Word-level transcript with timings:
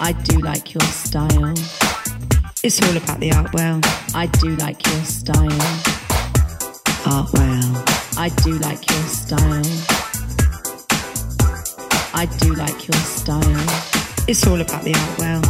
I 0.00 0.12
do 0.24 0.38
like 0.38 0.74
your 0.74 0.82
style. 0.82 1.54
It's 2.64 2.82
all 2.82 2.96
about 2.96 3.20
the 3.20 3.32
art 3.32 3.52
well. 3.52 3.80
I 4.14 4.26
do 4.26 4.56
like 4.56 4.84
your 4.84 5.04
style. 5.04 5.62
Art 7.06 7.32
well. 7.32 7.84
I 8.18 8.28
do 8.42 8.58
like 8.58 8.88
your 8.90 9.02
style. 9.06 9.62
I 12.14 12.26
do 12.38 12.54
like 12.54 12.88
your 12.88 13.00
style. 13.00 13.66
It's 14.26 14.46
all 14.46 14.60
about 14.60 14.82
the 14.82 14.94
art 14.94 15.18
well. 15.18 15.42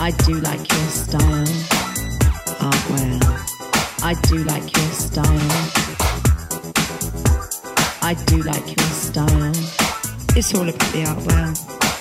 I 0.00 0.10
do 0.24 0.40
like 0.40 0.72
your 0.72 0.88
style. 0.88 1.46
Art 2.60 2.90
well. 2.90 3.20
I 4.02 4.14
do 4.28 4.44
like 4.44 4.74
your 4.74 4.90
style. 4.92 5.50
I 8.02 8.14
do 8.26 8.42
like 8.42 8.66
your 8.66 8.88
style. 8.88 9.52
It's 10.34 10.54
all 10.54 10.68
about 10.68 10.92
the 10.92 11.04
art 11.06 11.26
well. 11.26 11.75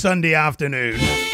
Sunday 0.00 0.32
afternoon. 0.32 1.29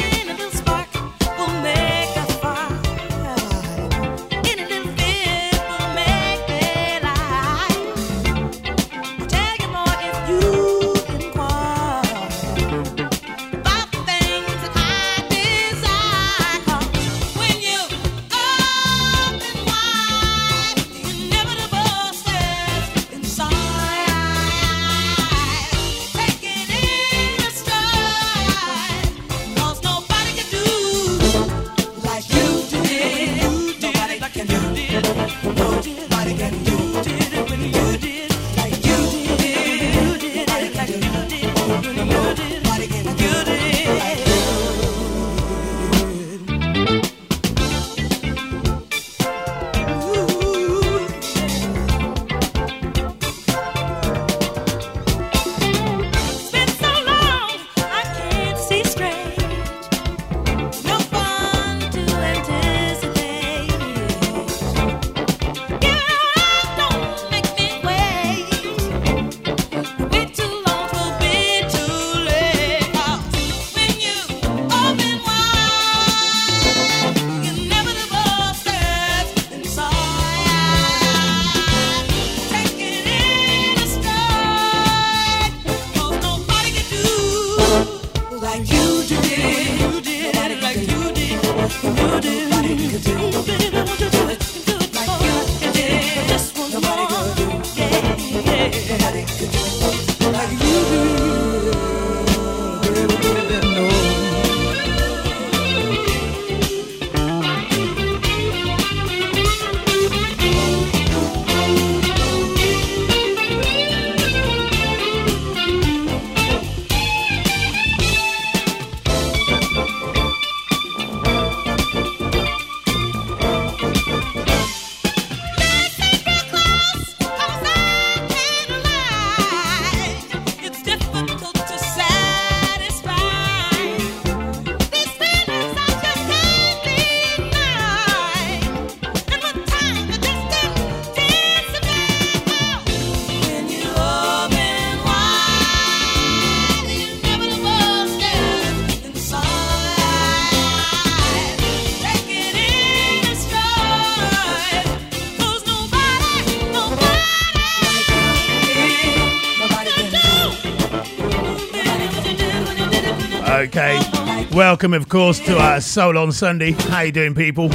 Welcome, 164.57 164.95
of 164.95 165.11
course, 165.11 165.39
to 165.41 165.59
our 165.59 165.83
Soul 165.83 166.17
on 166.17 166.33
Sunday. 166.33 166.73
How 166.73 167.03
you 167.03 167.13
doing, 167.13 167.35
people? 167.35 167.67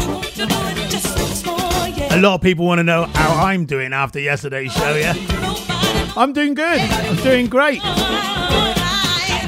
A 2.10 2.18
lot 2.20 2.34
of 2.34 2.42
people 2.42 2.66
want 2.66 2.80
to 2.80 2.84
know 2.84 3.04
how 3.04 3.46
I'm 3.46 3.68
doing 3.68 3.94
after 3.94 4.20
yesterday's 4.20 4.74
show, 4.74 4.96
yeah? 4.96 5.14
I'm 6.18 6.34
doing 6.34 6.56
good. 6.56 6.80
I'm 6.80 7.18
doing 7.18 7.50
great. 7.50 7.84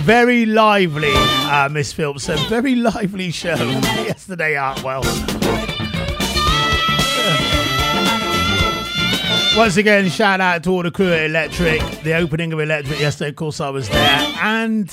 Very 0.01 0.45
lively, 0.45 1.09
uh, 1.15 1.69
Miss 1.71 1.91
Phillips. 1.91 2.29
A 2.29 2.37
very 2.49 2.75
lively 2.75 3.31
show 3.31 3.55
yesterday, 3.55 4.53
Artwell. 4.53 5.03
Once 9.57 9.77
again, 9.77 10.07
shout 10.07 10.39
out 10.39 10.63
to 10.65 10.69
all 10.69 10.83
the 10.83 10.91
crew 10.91 11.11
at 11.11 11.25
Electric. 11.25 11.81
The 12.03 12.13
opening 12.13 12.53
of 12.53 12.59
Electric 12.59 12.99
yesterday, 12.99 13.29
of 13.29 13.37
course, 13.37 13.59
I 13.59 13.69
was 13.69 13.89
there 13.89 14.33
and 14.43 14.87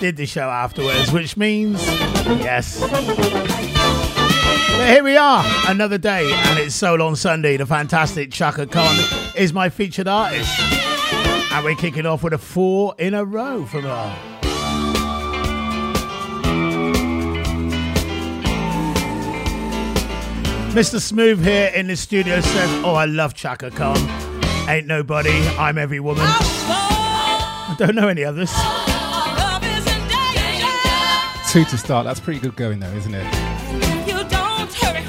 did 0.00 0.16
the 0.16 0.24
show 0.24 0.48
afterwards, 0.48 1.12
which 1.12 1.36
means, 1.36 1.86
yes. 1.86 2.80
But 2.80 2.90
here 4.88 5.04
we 5.04 5.18
are, 5.18 5.44
another 5.68 5.98
day, 5.98 6.32
and 6.32 6.58
it's 6.58 6.74
Soul 6.74 7.02
on 7.02 7.16
Sunday. 7.16 7.58
The 7.58 7.66
fantastic 7.66 8.32
Chaka 8.32 8.66
Khan 8.66 8.96
is 9.36 9.52
my 9.52 9.68
featured 9.68 10.08
artist. 10.08 10.58
And 11.52 11.62
we're 11.62 11.74
kicking 11.74 12.06
off 12.06 12.22
with 12.22 12.32
a 12.32 12.38
four 12.38 12.94
in 12.98 13.12
a 13.12 13.26
row 13.26 13.66
from 13.66 13.82
her. 13.82 14.16
Mr. 20.72 20.98
Smooth 20.98 21.44
here 21.44 21.70
in 21.74 21.88
the 21.88 21.96
studio 21.96 22.40
says, 22.40 22.84
Oh, 22.84 22.94
I 22.94 23.04
love 23.04 23.34
Chaka 23.34 23.70
Khan. 23.70 23.98
Ain't 24.66 24.86
nobody, 24.86 25.46
I'm 25.58 25.76
every 25.76 26.00
woman. 26.00 26.24
I 26.26 27.76
don't 27.78 27.94
know 27.94 28.08
any 28.08 28.24
others. 28.24 28.50
Two 31.50 31.64
to 31.64 31.76
start. 31.76 32.04
That's 32.04 32.20
pretty 32.20 32.38
good 32.38 32.54
going, 32.54 32.78
though, 32.78 32.92
isn't 32.92 33.12
it? 33.12 33.26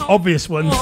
Obvious 0.09 0.49
ones. 0.49 0.73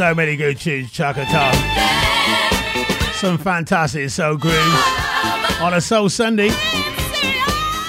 So 0.00 0.14
many 0.14 0.34
good 0.34 0.58
tunes, 0.58 0.90
Chaka 0.90 1.26
Khan. 1.26 1.52
Some 3.16 3.36
fantastic 3.36 4.08
soul 4.08 4.38
grooves 4.38 4.82
on 5.60 5.74
a 5.74 5.80
Soul 5.82 6.08
Sunday. 6.08 6.48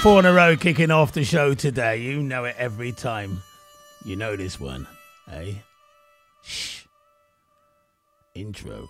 Four 0.02 0.20
in 0.20 0.26
a 0.26 0.34
row 0.34 0.58
kicking 0.58 0.92
off 0.92 1.14
the 1.14 1.24
show 1.24 1.54
today. 1.54 2.02
You 2.02 2.22
know 2.22 2.44
it 2.44 2.58
every 2.58 2.92
time. 2.92 3.42
You 4.04 4.18
know 4.18 4.36
this 4.36 4.60
one, 4.60 4.88
eh? 5.32 5.54
Shh. 6.44 6.84
Intro. 8.36 8.90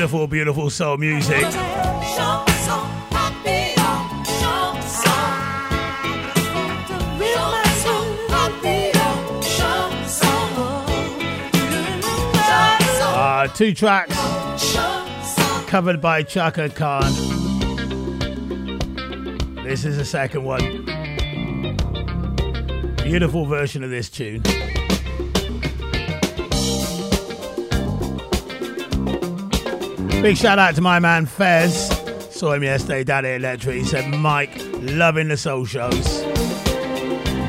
Beautiful 0.00 0.26
beautiful 0.26 0.70
soul 0.70 0.96
music. 0.96 1.44
Uh, 13.12 13.46
two 13.48 13.74
tracks 13.74 14.16
covered 15.68 16.00
by 16.00 16.22
Chaka 16.22 16.70
Khan. 16.70 17.12
This 19.64 19.84
is 19.84 19.98
the 19.98 20.06
second 20.06 20.44
one. 20.44 20.86
Beautiful 23.04 23.44
version 23.44 23.84
of 23.84 23.90
this 23.90 24.08
tune. 24.08 24.42
Big 30.22 30.36
shout 30.36 30.58
out 30.58 30.74
to 30.74 30.82
my 30.82 30.98
man 30.98 31.24
Fez. 31.24 31.88
Saw 32.30 32.52
him 32.52 32.62
yesterday 32.62 33.04
down 33.04 33.24
at 33.24 33.36
Electric. 33.36 33.76
He 33.76 33.84
said, 33.84 34.06
Mike, 34.14 34.50
loving 34.80 35.28
the 35.28 35.36
soul 35.38 35.64
shows. 35.64 36.22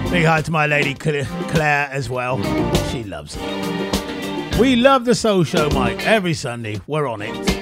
Big 0.10 0.26
hi 0.26 0.42
to 0.42 0.52
my 0.52 0.68
lady 0.68 0.94
Claire 0.94 1.90
as 1.92 2.10
well. 2.10 2.42
She 2.90 3.04
loves 3.04 3.38
it. 3.38 4.58
We 4.58 4.78
love 4.78 5.04
the 5.04 5.16
soul 5.16 5.44
show, 5.44 5.70
Mike. 5.72 6.06
Every 6.08 6.34
Sunday, 6.34 6.80
we're 6.88 7.08
on 7.08 7.22
it. 7.22 7.61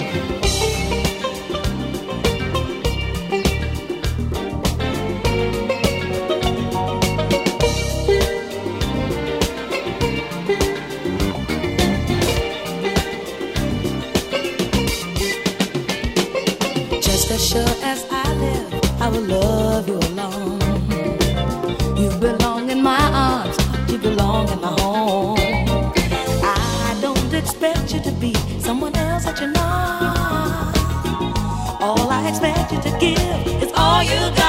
You 34.09 34.31
to 34.35 34.48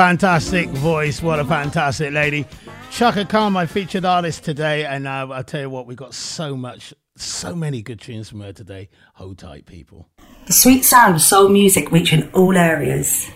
fantastic 0.00 0.70
voice. 0.70 1.20
What 1.20 1.40
a 1.40 1.44
fantastic 1.44 2.10
lady. 2.14 2.46
Chaka 2.90 3.26
Khan, 3.26 3.52
my 3.52 3.66
featured 3.66 4.06
artist 4.06 4.42
today. 4.42 4.86
And 4.86 5.06
uh, 5.06 5.28
I 5.30 5.42
tell 5.42 5.60
you 5.60 5.68
what, 5.68 5.86
we 5.86 5.94
got 5.94 6.14
so 6.14 6.56
much, 6.56 6.94
so 7.16 7.54
many 7.54 7.82
good 7.82 8.00
tunes 8.00 8.30
from 8.30 8.40
her 8.40 8.54
today. 8.54 8.88
Hold 9.16 9.36
tight, 9.36 9.66
people. 9.66 10.08
The 10.46 10.54
sweet 10.54 10.86
sound 10.86 11.16
of 11.16 11.20
soul 11.20 11.50
music 11.50 11.92
reaching 11.92 12.30
all 12.32 12.56
areas. 12.56 13.30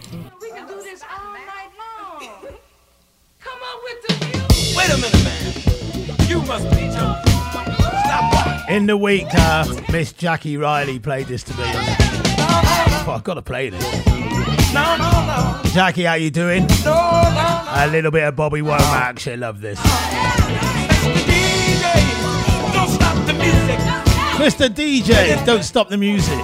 Wait 4.75 4.89
a 4.89 4.97
minute, 4.97 5.23
man. 5.23 6.29
You 6.31 6.41
must 6.45 6.71
be 6.71 6.89
joking. 6.89 8.75
In 8.75 8.87
the 8.87 8.97
week, 8.97 9.27
uh, 9.35 9.67
Miss 9.93 10.15
Jackie 10.15 10.57
Riley 10.57 10.99
played 10.99 11.27
this 11.27 11.43
to 11.43 11.53
me. 11.59 11.65
Oh, 11.67 13.13
I've 13.15 13.23
got 13.23 13.35
to 13.35 13.43
play 13.43 13.69
this. 13.69 14.34
No, 14.75 14.97
no, 14.97 15.11
no. 15.27 15.61
Jackie, 15.71 16.03
how 16.03 16.15
you 16.15 16.31
doing? 16.31 16.67
No, 16.85 16.95
no, 16.95 17.65
A 17.69 17.87
little 17.91 18.11
bit 18.11 18.25
of 18.25 18.35
Bobby 18.35 18.61
Womack. 18.61 18.81
Actually, 18.81 19.37
love 19.37 19.61
this. 19.61 19.79
DJ, 21.25 21.85
don't 22.73 22.89
stop 22.89 23.27
the 23.27 23.35
music. 23.35 23.79
Mr. 24.35 24.69
DJ, 24.69 25.45
don't 25.47 25.63
stop 25.63 25.89
the 25.89 25.97
music. 25.97 26.39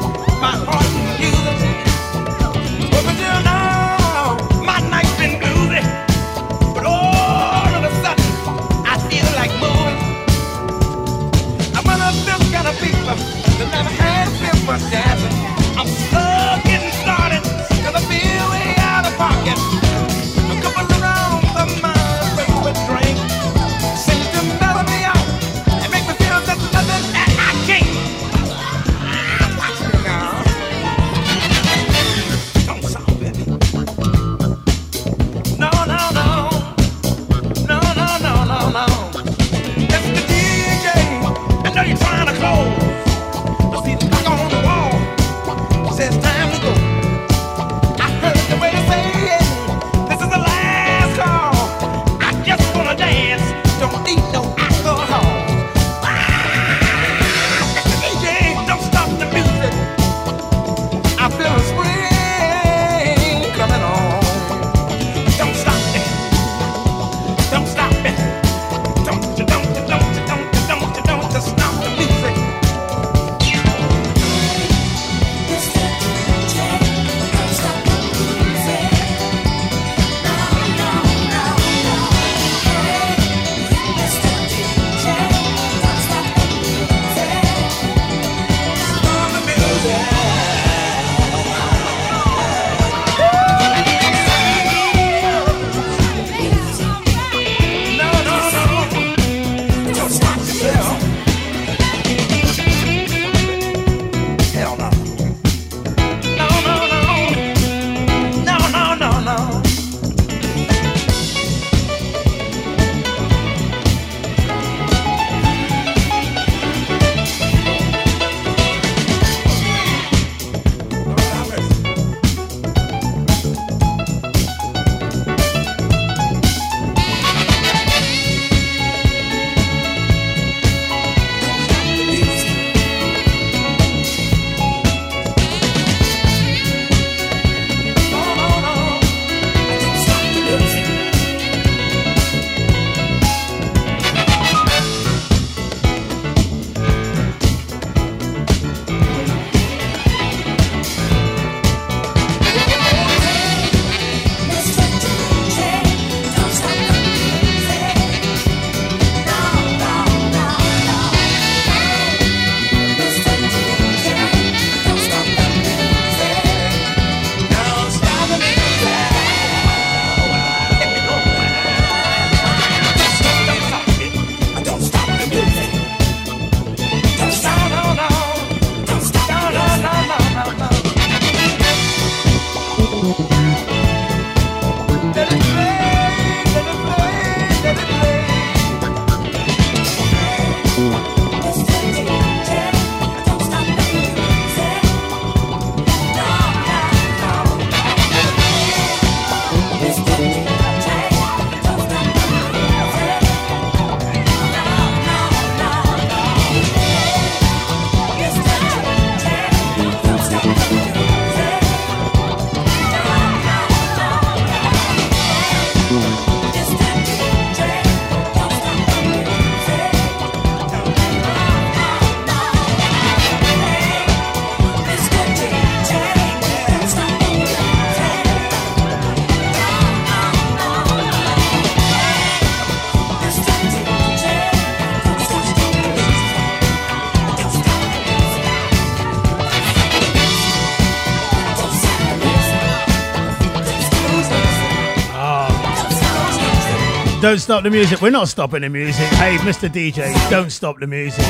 Don't 247.30 247.38
stop 247.38 247.62
the 247.62 247.71
music. 247.71 248.02
We're 248.02 248.10
not 248.10 248.26
stopping 248.26 248.62
the 248.62 248.69
music. 248.69 249.06
Hey, 249.06 249.36
Mr. 249.36 249.69
DJ, 249.69 250.12
don't 250.30 250.50
stop 250.50 250.80
the 250.80 250.88
music. 250.88 251.25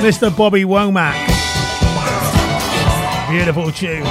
Mr. 0.00 0.36
Bobby 0.36 0.64
Womack. 0.64 1.14
Beautiful 3.30 3.70
tune. 3.70 4.02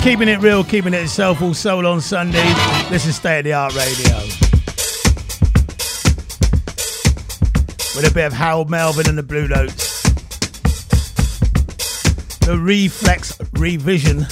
Keeping 0.00 0.28
it 0.28 0.40
real, 0.40 0.62
keeping 0.62 0.94
it 0.94 1.02
itself 1.02 1.42
all 1.42 1.54
soul 1.54 1.88
on 1.88 2.00
Sunday. 2.00 2.46
This 2.88 3.04
is 3.04 3.16
State 3.16 3.40
of 3.40 3.44
the 3.46 3.52
Art 3.52 3.74
Radio. 3.74 4.16
With 7.96 8.08
a 8.08 8.14
bit 8.14 8.26
of 8.26 8.32
Harold 8.32 8.70
Melvin 8.70 9.08
and 9.08 9.18
the 9.18 9.24
Blue 9.24 9.48
Notes. 9.48 10.02
The 12.46 12.56
Reflex 12.56 13.36
Revision 13.54 14.28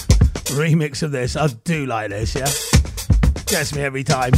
remix 0.58 1.02
of 1.02 1.12
this. 1.12 1.36
I 1.36 1.46
do 1.46 1.86
like 1.86 2.10
this, 2.10 2.34
yeah? 2.34 2.50
Gets 3.46 3.74
me 3.74 3.82
every 3.82 4.04
time. 4.04 4.32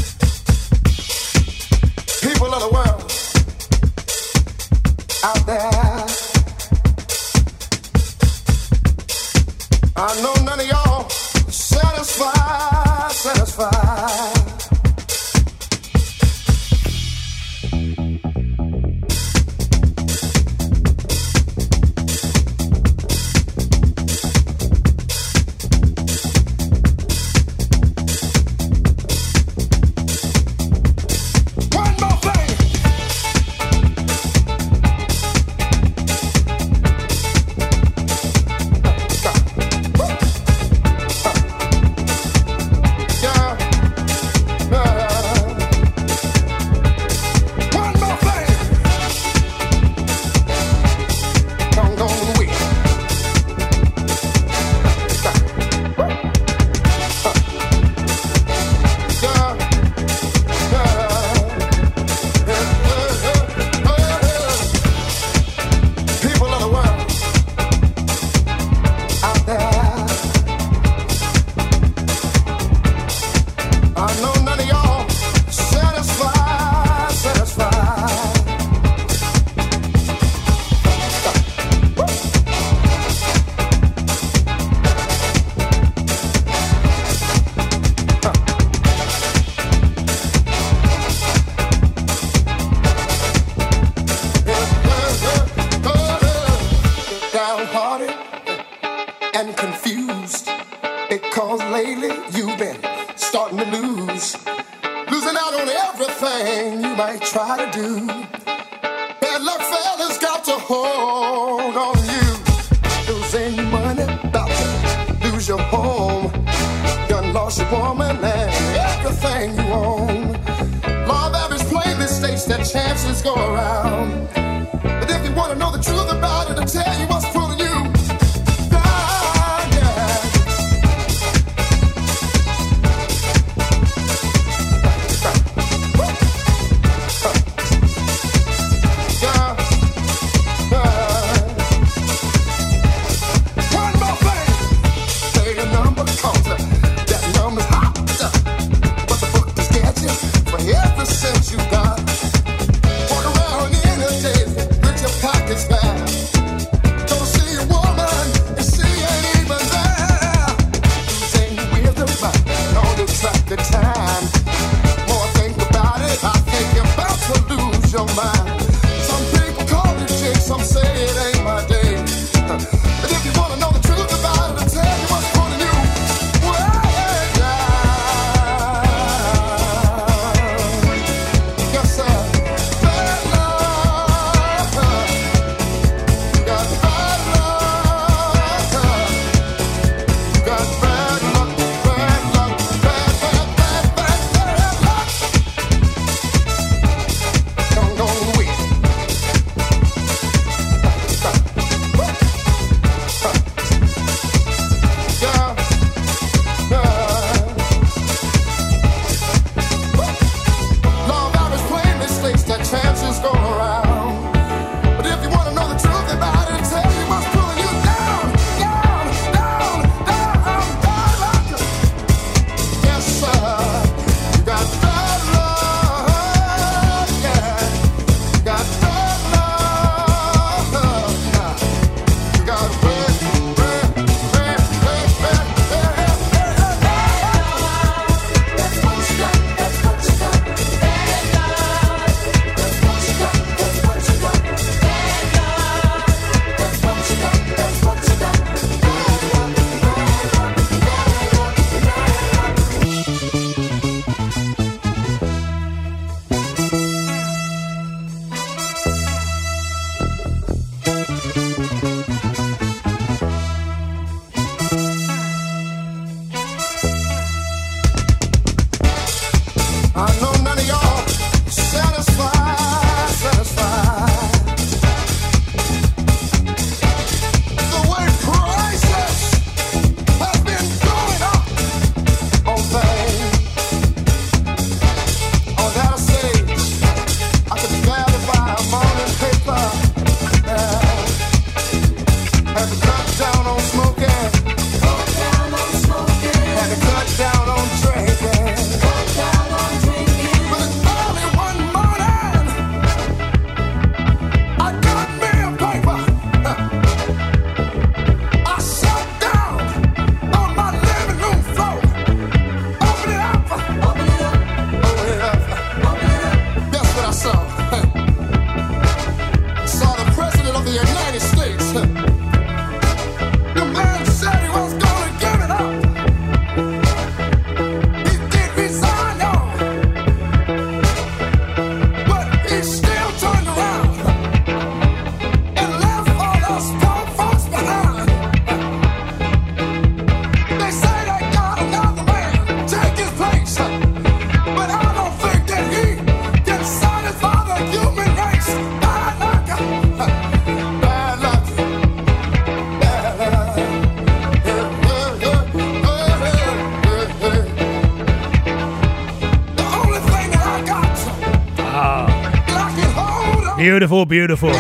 Beautiful, 363.61 364.07
beautiful. 364.07 364.53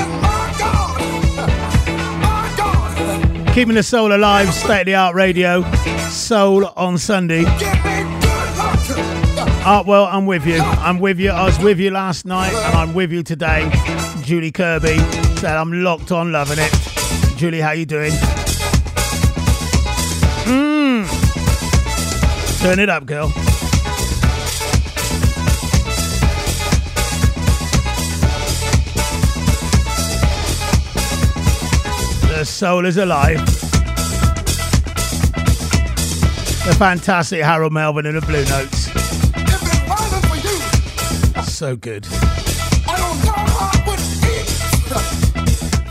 Keeping 3.54 3.74
the 3.74 3.82
soul 3.82 4.14
alive, 4.14 4.52
state 4.52 4.80
of 4.80 4.86
the 4.86 4.94
art 4.94 5.14
radio, 5.14 5.62
soul 6.10 6.66
on 6.76 6.98
Sunday. 6.98 7.44
Artwell, 9.64 10.04
ah, 10.04 10.14
I'm 10.14 10.26
with 10.26 10.44
you. 10.44 10.58
I'm 10.60 10.98
with 10.98 11.18
you. 11.18 11.30
I 11.30 11.46
was 11.46 11.58
with 11.60 11.80
you 11.80 11.90
last 11.90 12.26
night 12.26 12.52
and 12.52 12.76
I'm 12.76 12.92
with 12.92 13.10
you 13.10 13.22
today. 13.22 13.72
Julie 14.20 14.52
Kirby 14.52 14.98
said 15.38 15.56
I'm 15.56 15.82
locked 15.82 16.12
on, 16.12 16.30
loving 16.30 16.58
it. 16.58 17.38
Julie, 17.38 17.60
how 17.60 17.70
you 17.70 17.86
doing? 17.86 18.12
Mmm. 20.44 21.08
Turn 22.60 22.78
it 22.78 22.90
up, 22.90 23.06
girl. 23.06 23.32
Soul 32.60 32.84
is 32.84 32.98
alive. 32.98 33.38
The 36.66 36.76
fantastic 36.78 37.40
Harold 37.40 37.72
Melvin 37.72 38.04
in 38.04 38.16
the 38.16 38.20
Blue 38.20 38.44
Notes. 38.44 38.90
So 41.50 41.74
good. 41.74 42.04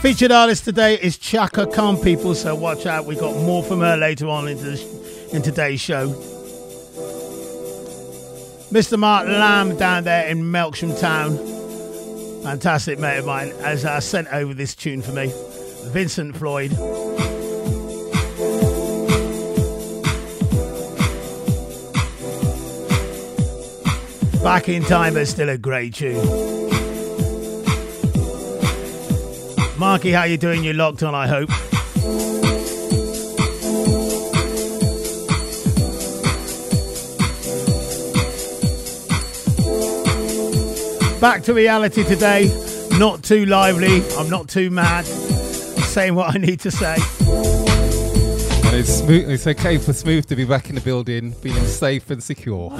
Featured 0.03 0.31
artist 0.31 0.63
today 0.63 0.99
is 1.01 1.17
Chaka 1.17 1.65
Khan, 1.65 1.97
people, 1.97 2.35
so 2.35 2.53
watch 2.53 2.85
out. 2.85 3.05
We 3.05 3.15
got 3.15 3.35
more 3.37 3.63
from 3.63 3.79
her 3.79 3.97
later 3.97 4.27
on 4.27 4.47
in, 4.47 4.59
in 5.33 5.41
today's 5.41 5.81
show. 5.81 6.09
Mr. 8.71 8.99
Mark 8.99 9.27
Lamb 9.27 9.75
down 9.75 10.03
there 10.03 10.27
in 10.27 10.43
Melksham 10.43 10.99
Town, 10.99 11.35
fantastic 12.43 12.99
mate 12.99 13.17
of 13.17 13.25
mine, 13.25 13.49
has 13.61 13.85
uh, 13.85 13.99
sent 13.99 14.27
over 14.27 14.53
this 14.53 14.75
tune 14.75 15.01
for 15.01 15.13
me. 15.13 15.33
Vincent 15.85 16.37
Floyd. 16.37 16.71
Back 24.43 24.69
in 24.69 24.83
time, 24.83 25.15
but 25.15 25.27
still 25.27 25.49
a 25.49 25.57
great 25.57 25.95
tune. 25.95 26.15
Marky, 29.77 30.11
how 30.11 30.23
you 30.23 30.37
doing? 30.37 30.63
You 30.63 30.73
locked 30.73 31.03
on, 31.03 31.15
I 31.15 31.27
hope. 31.27 31.49
Back 41.19 41.43
to 41.43 41.53
reality 41.53 42.03
today. 42.03 42.49
Not 42.97 43.23
too 43.23 43.45
lively. 43.45 44.01
I'm 44.17 44.29
not 44.29 44.47
too 44.47 44.69
mad 44.69 45.05
saying 45.89 46.15
what 46.15 46.35
I 46.35 46.37
need 46.37 46.59
to 46.61 46.71
say. 46.71 46.95
And 48.65 48.75
it's 48.77 48.93
smooth. 48.99 49.29
It's 49.29 49.47
okay 49.47 49.79
for 49.79 49.93
Smooth 49.93 50.27
to 50.27 50.35
be 50.35 50.45
back 50.45 50.69
in 50.69 50.75
the 50.75 50.81
building, 50.81 51.31
feeling 51.31 51.65
safe 51.65 52.11
and 52.11 52.21
secure. 52.21 52.71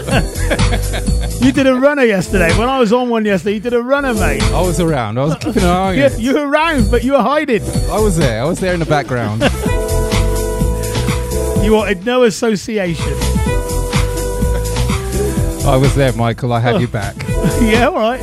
you 1.41 1.51
did 1.51 1.65
a 1.65 1.73
runner 1.73 2.03
yesterday. 2.03 2.55
When 2.59 2.69
I 2.69 2.79
was 2.79 2.93
on 2.93 3.09
one 3.09 3.25
yesterday, 3.25 3.55
you 3.55 3.59
did 3.59 3.73
a 3.73 3.81
runner, 3.81 4.13
mate. 4.13 4.43
I 4.43 4.61
was 4.61 4.79
around. 4.79 5.17
I 5.17 5.23
was 5.25 5.35
keeping 5.37 5.63
an 5.63 5.69
eye 5.69 5.93
you. 6.09 6.09
You 6.17 6.33
were 6.35 6.47
around, 6.47 6.91
but 6.91 7.03
you 7.03 7.13
were 7.13 7.21
hiding. 7.23 7.63
I 7.89 7.99
was 7.99 8.17
there. 8.17 8.43
I 8.43 8.45
was 8.45 8.59
there 8.59 8.73
in 8.75 8.79
the 8.79 8.85
background. 8.85 9.41
you 11.65 11.73
wanted 11.73 12.05
no 12.05 12.21
association. 12.23 13.13
I 15.65 15.75
was 15.75 15.95
there, 15.95 16.13
Michael. 16.13 16.53
I 16.53 16.59
had 16.59 16.79
you 16.79 16.87
back. 16.87 17.15
yeah, 17.61 17.87
all 17.87 17.95
right. 17.95 18.21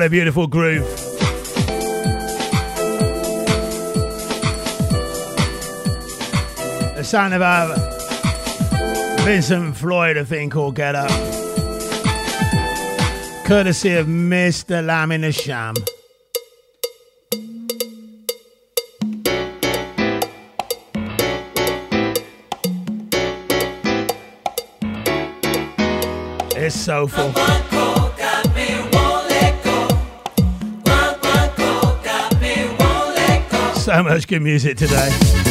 What 0.00 0.06
a 0.06 0.10
beautiful 0.10 0.46
groove. 0.46 0.88
The 6.96 7.02
sound 7.04 7.34
of 7.34 7.42
our 7.42 7.76
Vincent 9.26 9.76
Floyd, 9.76 10.16
a 10.16 10.24
thing 10.24 10.48
called 10.48 10.76
Get 10.76 10.94
Up. 10.94 11.10
Courtesy 13.44 13.92
of 13.96 14.06
Mr. 14.06 14.82
Lamb 14.82 15.12
in 15.12 15.20
the 15.20 15.32
Sham. 15.32 15.74
It's 26.56 26.74
so 26.74 27.06
full. 27.06 27.59
so 34.00 34.04
much 34.04 34.26
good 34.26 34.40
music 34.40 34.78
today. 34.78 35.49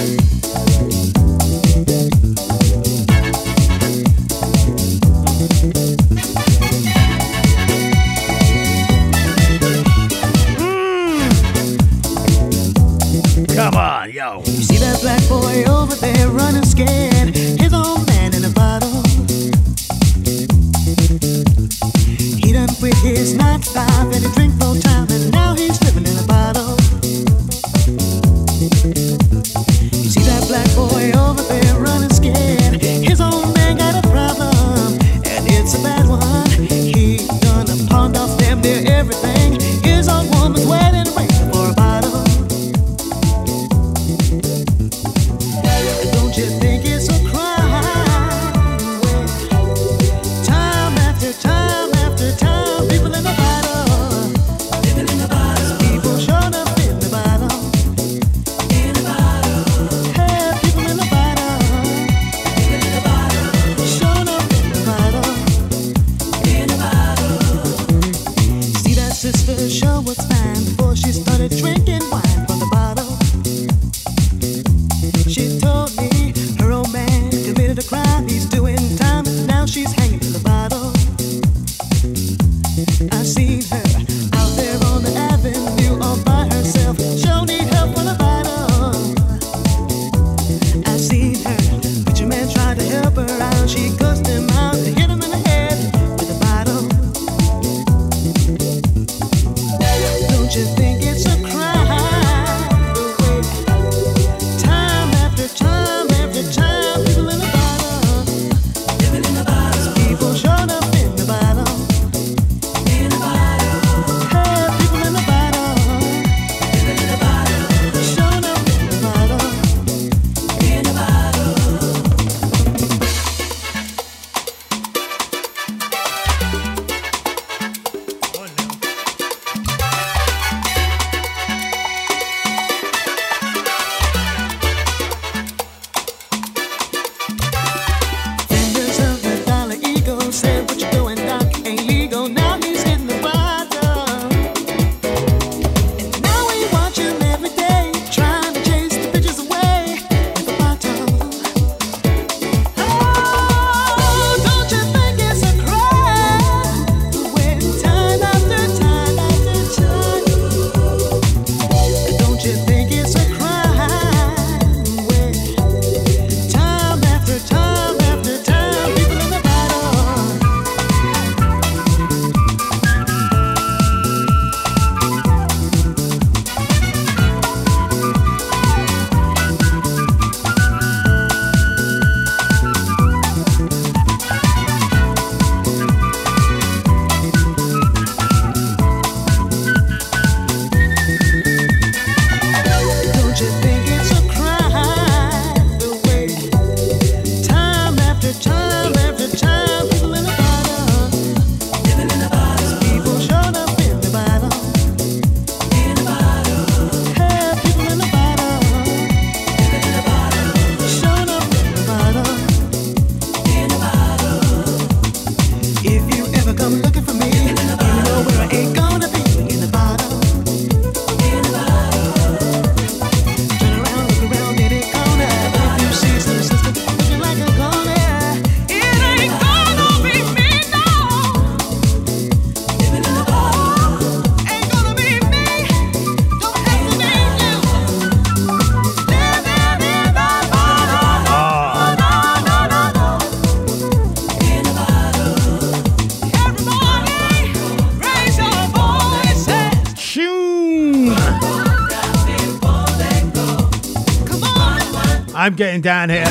I'm 255.39 255.55
getting 255.55 255.79
down 255.79 256.09
here. 256.09 256.25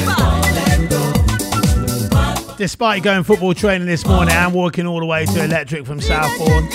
Despite 2.59 3.03
going 3.03 3.23
football 3.23 3.55
training 3.55 3.87
this 3.87 4.05
morning, 4.07 4.35
I'm 4.35 4.53
walking 4.53 4.87
all 4.87 5.01
the 5.01 5.07
way 5.07 5.25
to 5.25 5.45
Electric 5.45 5.87
from 5.87 5.99
Southbourne 5.99 6.69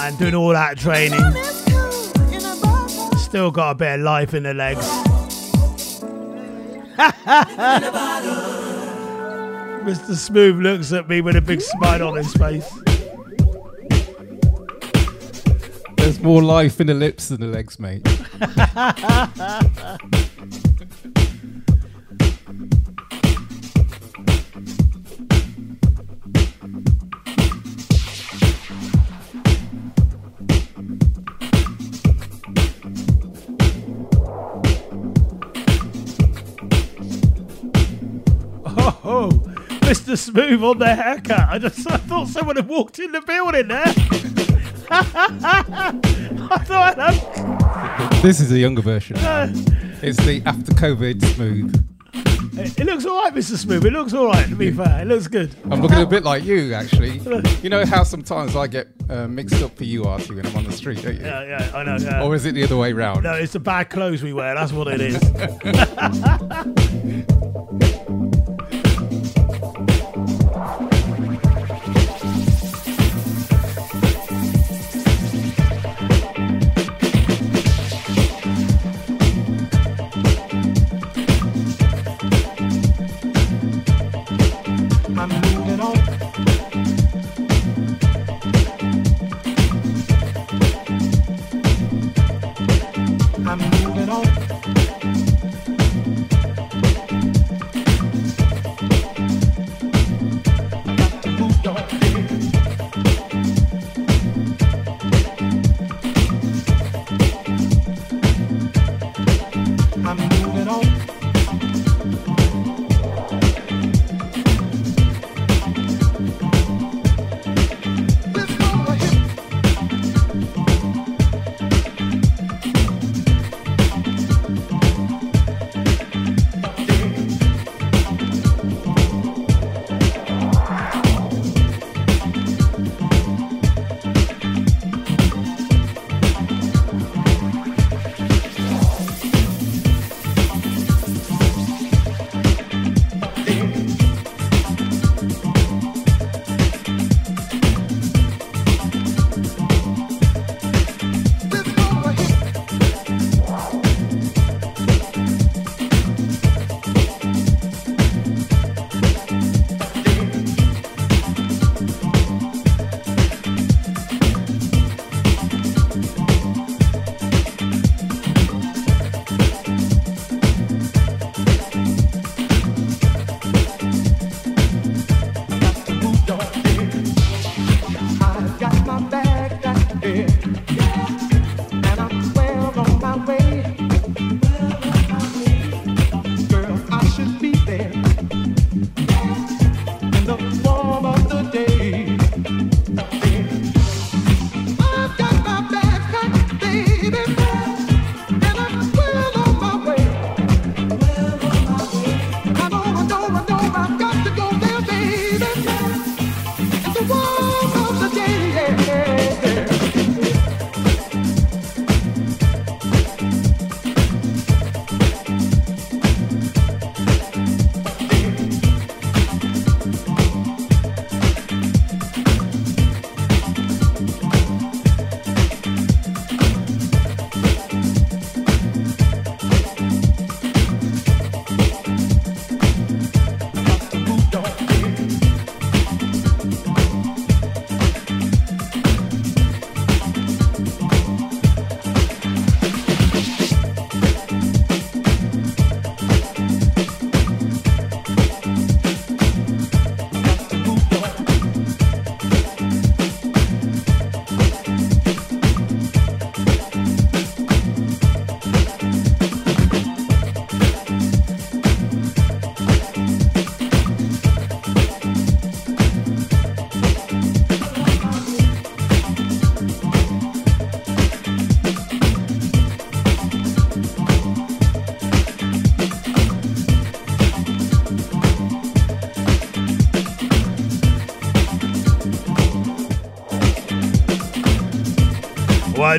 and 0.00 0.18
doing 0.18 0.34
all 0.34 0.48
that 0.48 0.78
training. 0.78 1.20
Still 3.18 3.52
got 3.52 3.70
a 3.70 3.74
bit 3.76 4.00
of 4.00 4.00
life 4.00 4.34
in 4.34 4.42
the 4.42 4.52
legs. 4.52 4.84
Mr. 9.84 10.16
Smooth 10.16 10.56
looks 10.60 10.92
at 10.92 11.08
me 11.08 11.20
with 11.20 11.36
a 11.36 11.40
big 11.40 11.60
smile 11.60 12.08
on 12.08 12.16
his 12.16 12.34
face. 12.34 12.68
There's 15.98 16.18
more 16.20 16.42
life 16.42 16.80
in 16.80 16.88
the 16.88 16.94
lips 16.94 17.28
than 17.28 17.40
the 17.42 17.46
legs, 17.46 17.78
mate. 17.78 18.02
Mr. 40.08 40.16
Smooth 40.18 40.62
on 40.64 40.78
the 40.78 40.94
haircut. 40.94 41.48
I 41.50 41.58
just 41.58 41.86
I 41.90 41.98
thought 41.98 42.28
someone 42.28 42.56
had 42.56 42.66
walked 42.66 42.98
in 42.98 43.12
the 43.12 43.20
building 43.20 43.68
there. 43.68 43.84
I 44.90 45.92
thought 46.64 46.98
I'd 46.98 48.22
This 48.22 48.40
is 48.40 48.50
a 48.50 48.58
younger 48.58 48.80
version. 48.80 49.18
uh, 49.18 49.48
It's 50.00 50.16
the 50.24 50.42
after 50.46 50.72
COVID 50.72 51.22
smooth. 51.34 51.84
it, 52.58 52.86
looks 52.86 53.04
all 53.04 53.22
right, 53.22 53.34
Mr. 53.34 53.56
Smooth. 53.58 53.84
It 53.84 53.92
looks 53.92 54.14
all 54.14 54.28
right, 54.28 54.48
to 54.48 54.56
be 54.56 54.70
fair. 54.70 55.02
It 55.02 55.08
looks 55.08 55.28
good. 55.28 55.54
I'm 55.70 55.82
looking 55.82 56.00
a 56.00 56.06
bit 56.06 56.24
like 56.24 56.42
you, 56.42 56.72
actually. 56.72 57.20
You 57.62 57.68
know 57.68 57.84
how 57.84 58.02
sometimes 58.04 58.56
I 58.56 58.66
get 58.68 58.88
uh, 59.10 59.26
mixed 59.28 59.60
up 59.62 59.76
for 59.76 59.84
you, 59.84 60.04
Artie, 60.04 60.34
when 60.34 60.46
I'm 60.46 60.56
on 60.56 60.64
the 60.64 60.72
street, 60.72 61.02
don't 61.02 61.16
you? 61.16 61.22
Yeah, 61.24 61.42
yeah, 61.44 61.70
I 61.74 61.82
know. 61.82 61.96
Yeah. 61.96 62.22
Or 62.24 62.34
is 62.34 62.46
it 62.46 62.54
the 62.54 62.62
other 62.64 62.76
way 62.78 62.92
round? 62.94 63.24
No, 63.24 63.32
it's 63.34 63.52
the 63.52 63.60
bad 63.60 63.90
clothes 63.90 64.22
we 64.22 64.32
wear. 64.32 64.54
That's 64.54 64.72
what 64.72 64.86
it 64.88 65.00
is. 65.02 65.16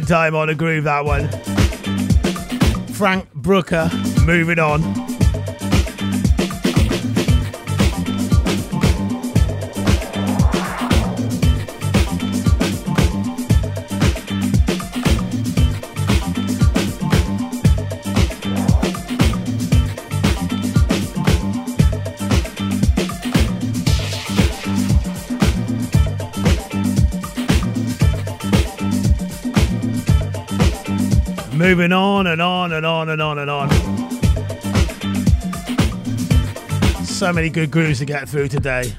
time 0.07 0.35
on 0.35 0.49
a 0.49 0.55
groove, 0.55 0.83
that 0.83 1.05
one. 1.05 1.29
Frank 2.93 3.33
Brooker, 3.33 3.89
moving 4.25 4.59
on. 4.59 4.98
moving 31.79 31.93
on 31.93 32.27
and 32.27 32.41
on 32.41 32.73
and 32.73 32.85
on 32.85 33.07
and 33.07 33.21
on 33.21 33.39
and 33.39 33.49
on. 33.49 33.69
So 37.05 37.31
many 37.31 37.49
good 37.49 37.71
grooves 37.71 37.99
to 37.99 38.05
get 38.05 38.27
through 38.27 38.49
today. 38.49 38.93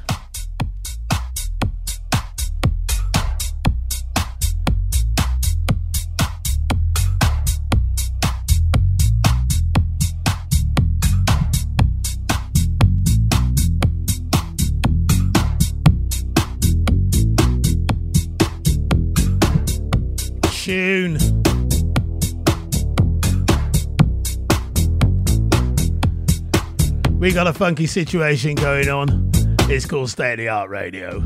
we 27.30 27.34
got 27.34 27.46
a 27.46 27.52
funky 27.52 27.86
situation 27.86 28.56
going 28.56 28.88
on. 28.88 29.30
It's 29.68 29.86
called 29.86 30.10
State 30.10 30.32
of 30.32 30.38
the 30.38 30.48
Art 30.48 30.68
Radio. 30.68 31.20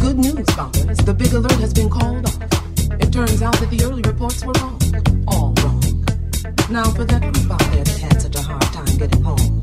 Good 0.00 0.18
news, 0.18 0.44
doctors. 0.56 0.98
The 0.98 1.14
big 1.16 1.32
alert 1.32 1.52
has 1.52 1.72
been 1.72 1.88
called 1.88 2.26
off. 2.26 2.42
It 3.00 3.12
turns 3.12 3.40
out 3.40 3.56
that 3.60 3.70
the 3.70 3.84
early 3.84 4.02
reports 4.02 4.44
were 4.44 4.52
wrong. 4.58 4.76
All 5.28 5.54
wrong. 5.62 5.80
Now, 6.68 6.90
for 6.90 7.04
that 7.04 7.22
group 7.22 7.48
out 7.48 7.60
there 7.60 7.84
that 7.84 7.98
had 8.00 8.22
such 8.22 8.34
a 8.34 8.42
hard 8.42 8.62
time 8.74 8.96
getting 8.98 9.22
home. 9.22 9.60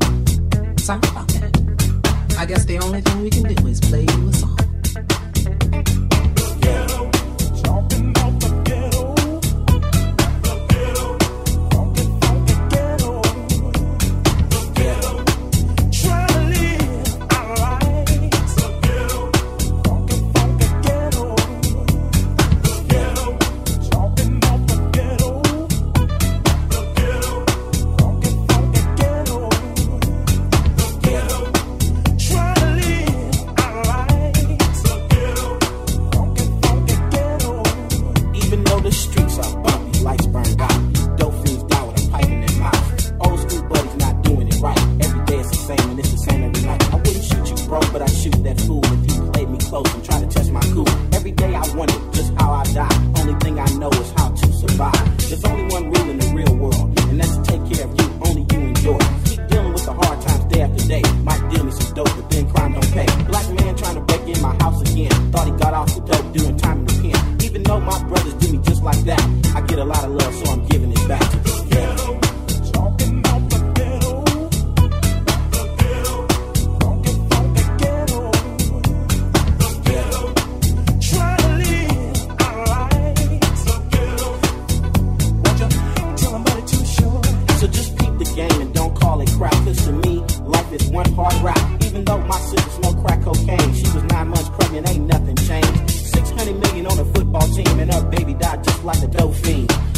Sorry 0.78 1.00
about 1.10 1.28
that. 1.28 2.34
I 2.38 2.46
guess 2.46 2.64
the 2.64 2.78
only 2.78 3.02
thing 3.02 3.22
we 3.22 3.28
can 3.28 3.42
do 3.42 3.51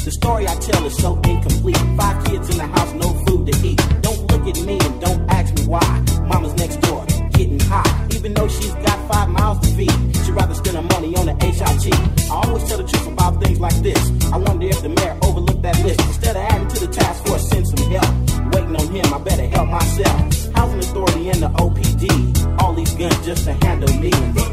The 0.05 0.13
story 0.13 0.47
I 0.47 0.55
tell 0.57 0.85
is 0.85 0.95
so 0.99 1.19
incomplete. 1.25 1.79
Five 1.97 2.25
kids 2.27 2.51
in 2.51 2.59
the 2.59 2.67
house, 2.67 2.93
no 2.93 3.09
food 3.25 3.51
to 3.51 3.67
eat. 3.67 3.81
Don't 4.03 4.21
look 4.31 4.47
at 4.47 4.61
me 4.61 4.77
and 4.79 5.01
don't 5.01 5.25
ask 5.31 5.55
me 5.57 5.65
why. 5.65 5.81
Mama's 6.29 6.53
next 6.57 6.77
door, 6.83 7.07
getting 7.33 7.59
high. 7.59 8.09
Even 8.13 8.35
though 8.35 8.47
she's 8.47 8.75
got 8.85 8.99
five 9.11 9.31
miles 9.31 9.61
to 9.61 9.75
feed, 9.75 9.97
she'd 10.21 10.37
rather 10.37 10.53
spend 10.53 10.77
her 10.77 10.83
money 10.83 11.17
on 11.17 11.25
the 11.25 11.33
HIT. 11.41 11.89
I 12.31 12.35
always 12.37 12.65
tell 12.69 12.77
the 12.77 12.85
truth 12.85 13.07
about 13.07 13.43
things 13.43 13.59
like 13.61 13.77
this. 13.81 14.03
I 14.31 14.37
wonder 14.37 14.67
if 14.67 14.83
the 14.83 14.91
mayor 14.91 15.17
overlooked 15.23 15.63
that 15.63 15.83
list. 15.83 16.01
Instead 16.01 16.37
of 16.37 16.43
adding 16.53 16.69
to 16.69 16.87
the 16.87 16.93
task 16.93 17.25
force, 17.27 17.49
send 17.49 17.67
some 17.67 17.91
help. 17.91 18.53
Waiting 18.53 18.77
on 18.77 18.89
him, 18.89 19.07
I 19.15 19.19
better 19.25 19.49
help 19.49 19.69
myself. 19.71 20.53
Housing 20.53 20.81
Authority 20.81 21.31
and 21.31 21.43
the 21.45 21.49
OPD. 21.49 22.61
All 22.61 22.75
these 22.75 22.93
guns 22.93 23.25
just 23.25 23.45
to 23.45 23.55
handle 23.65 23.95
me. 23.97 24.11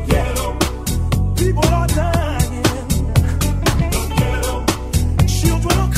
Yeah. 0.08 1.36
People 1.36 1.66
are 1.66 1.88
dying 1.88 2.41
children. 5.42 5.91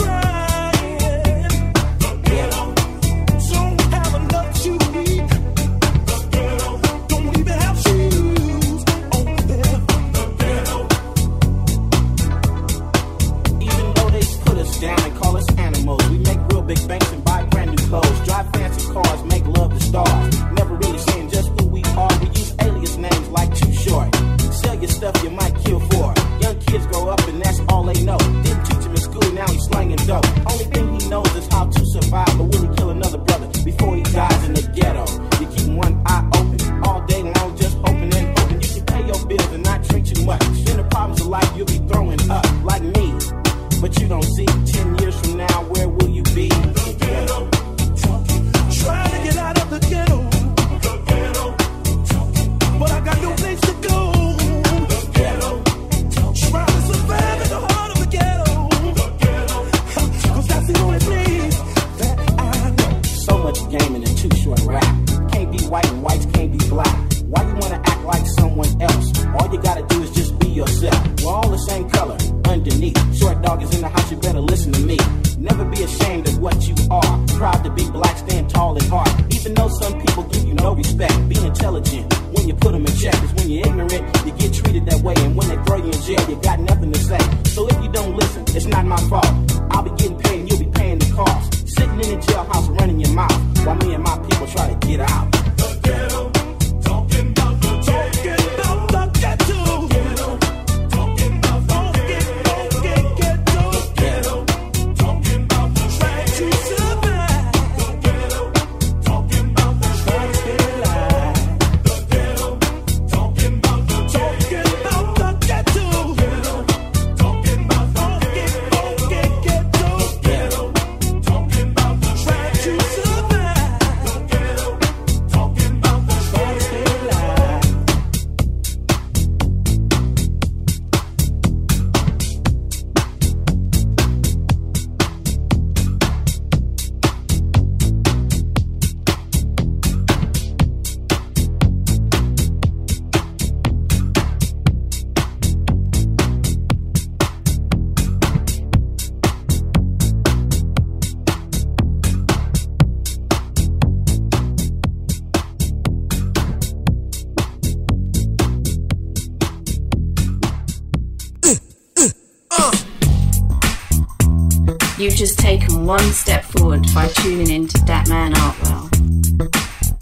You've 165.04 165.16
just 165.16 165.38
taken 165.38 165.86
one 165.86 166.14
step 166.14 166.46
forward 166.46 166.86
by 166.96 167.10
tuning 167.10 167.50
in 167.50 167.68
to 167.68 167.78
Dat 167.84 168.08
Man 168.08 168.32
Artwell. 168.36 168.90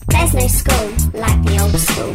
There's 0.09 0.33
no 0.35 0.45
school 0.45 1.19
like 1.19 1.43
the 1.43 1.57
old 1.59 1.71
school. 1.79 2.13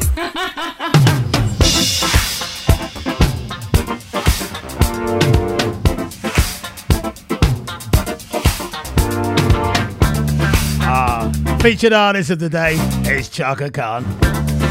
Ah, 10.89 11.33
featured 11.61 11.93
artist 11.93 12.31
of 12.31 12.39
the 12.39 12.49
day 12.49 12.75
is 13.11 13.29
Chaka 13.29 13.69
Khan. 13.69 14.05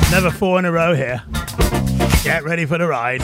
Never 0.09 0.31
four 0.31 0.57
in 0.57 0.63
a 0.63 0.71
row 0.71 0.95
here. 0.95 1.21
Get 2.23 2.45
ready 2.45 2.65
for 2.65 2.77
the 2.77 2.87
ride. 2.87 3.21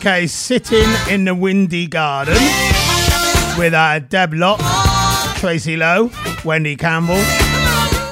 Okay, 0.00 0.26
sitting 0.26 0.88
in 1.10 1.26
the 1.26 1.34
windy 1.34 1.86
garden 1.86 2.38
with 3.58 3.74
our 3.74 4.00
Deb 4.00 4.32
Lock, 4.32 4.58
Tracy 5.36 5.76
Lowe, 5.76 6.10
Wendy 6.42 6.74
Campbell, 6.74 7.16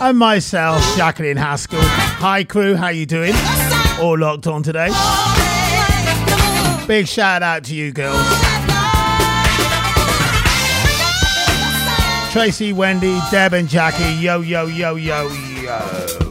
and 0.03 0.19
myself, 0.19 0.83
Jacqueline 0.99 1.39
Haskell. 1.39 1.81
Hi 1.81 2.45
crew, 2.45 2.77
how 2.77 2.89
you 2.89 3.07
doing? 3.07 3.33
All 4.03 4.19
locked 4.19 4.47
on 4.47 4.63
today. 4.63 4.89
Big 6.87 7.09
shout 7.09 7.43
out 7.43 7.65
to 7.65 7.75
you 7.75 7.91
girls. 7.91 8.23
Tracy, 12.31 12.75
Wendy, 12.75 13.19
Deb 13.31 13.55
and 13.55 13.67
Jackie, 13.67 14.13
yo, 14.23 14.43
yo, 14.43 14.67
yo, 14.67 14.97
yo, 14.97 15.27
yo. 15.31 16.28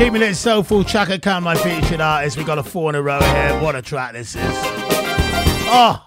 Keeping 0.00 0.22
it 0.22 0.34
so 0.34 0.62
soulful 0.62 0.82
Chaka 0.82 1.18
Khan, 1.18 1.42
my 1.42 1.54
featured 1.54 2.00
artist. 2.00 2.38
We 2.38 2.42
got 2.42 2.56
a 2.56 2.62
four 2.62 2.88
in 2.88 2.94
a 2.94 3.02
row 3.02 3.20
here. 3.20 3.60
What 3.60 3.76
a 3.76 3.82
track 3.82 4.14
this 4.14 4.34
is! 4.34 4.42
Oh, 5.72 6.02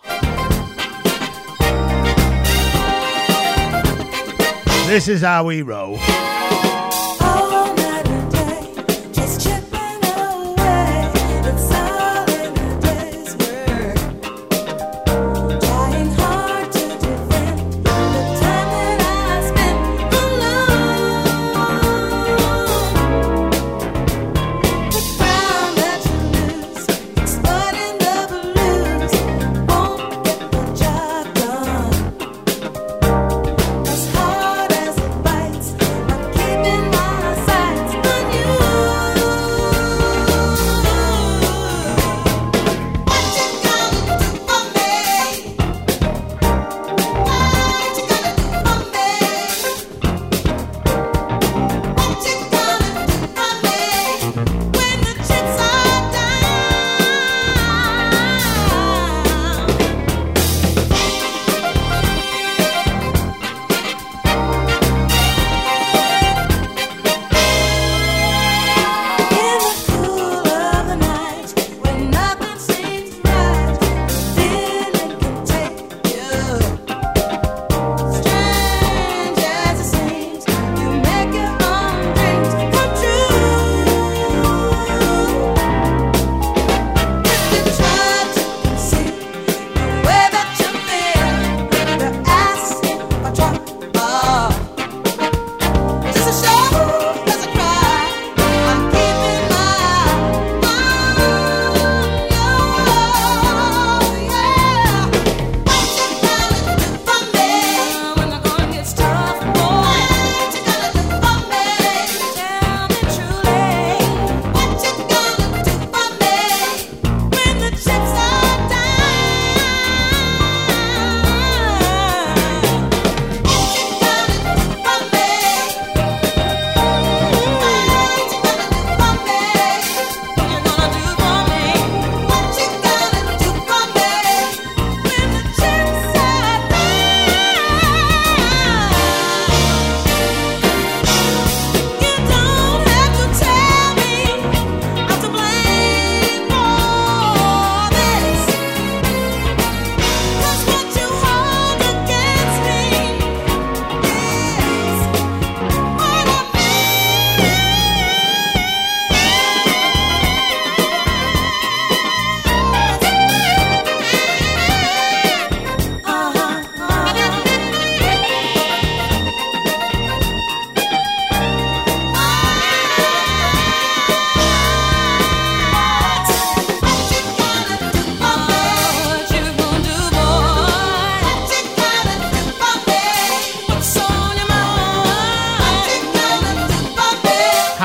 this 4.87 5.07
is 5.07 5.21
how 5.21 5.45
we 5.45 5.61
roll. 5.61 5.99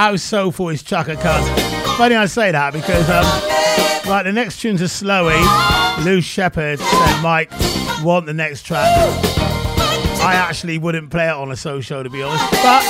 How 0.09 0.16
soulful 0.16 0.70
is 0.70 0.82
Chaka 0.82 1.16
Khan? 1.16 1.44
Funny 1.98 2.14
I 2.14 2.24
say 2.24 2.50
that 2.50 2.72
because 2.72 3.11
um, 3.11 4.09
like 4.11 4.24
the 4.24 4.32
next 4.32 4.59
tune's 4.59 4.80
a 4.80 4.84
slowy. 4.84 5.36
Lou 6.02 6.22
Shepherd 6.22 6.78
said, 6.78 7.22
Mike, 7.22 7.50
want 8.02 8.24
the 8.24 8.32
next 8.32 8.62
track. 8.62 8.88
I 10.24 10.32
actually 10.34 10.78
wouldn't 10.78 11.11
play 11.11 11.28
it 11.28 11.34
on 11.34 11.52
a 11.52 11.56
soul 11.56 11.82
show 11.82 12.02
to 12.02 12.09
be 12.09 12.22
honest, 12.22 12.42
but 12.52 12.82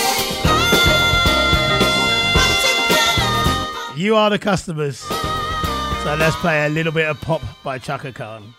you 3.97 4.15
are 4.15 4.31
the 4.31 4.39
customers. 4.39 4.99
So 4.99 6.15
let's 6.21 6.37
play 6.37 6.67
a 6.67 6.69
little 6.69 6.93
bit 6.93 7.09
of 7.09 7.21
pop 7.21 7.43
by 7.65 7.79
Chaka 7.79 8.13
Khan. 8.13 8.55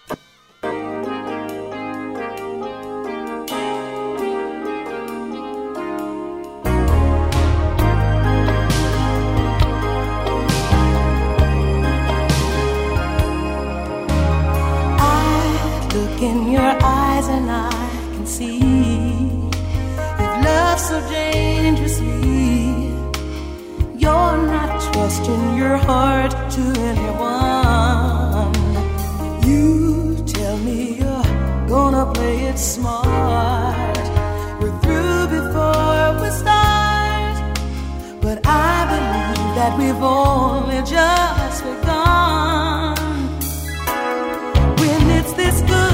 Your 16.60 16.76
eyes 16.84 17.28
and 17.28 17.50
I 17.50 17.72
can 18.14 18.26
see 18.26 18.58
you've 20.20 20.40
loved 20.48 20.82
so 20.90 20.98
dangerously. 21.10 22.92
You're 24.04 24.38
not 24.56 24.72
trusting 24.88 25.46
your 25.62 25.78
heart 25.90 26.34
to 26.56 26.64
anyone. 26.92 28.54
You 29.50 29.64
tell 30.36 30.58
me 30.68 30.78
you're 31.02 31.32
gonna 31.74 32.06
play 32.14 32.38
it 32.52 32.58
smart. 32.58 33.98
We're 34.60 34.78
through 34.84 35.22
before 35.38 36.08
we 36.22 36.30
start, 36.44 37.36
but 38.26 38.38
I 38.46 38.76
believe 38.92 39.50
that 39.60 39.72
we've 39.80 40.04
only 40.24 40.82
just 40.98 41.58
begun. 41.70 42.96
When 44.82 45.02
it's 45.20 45.34
this 45.42 45.58
good, 45.72 45.89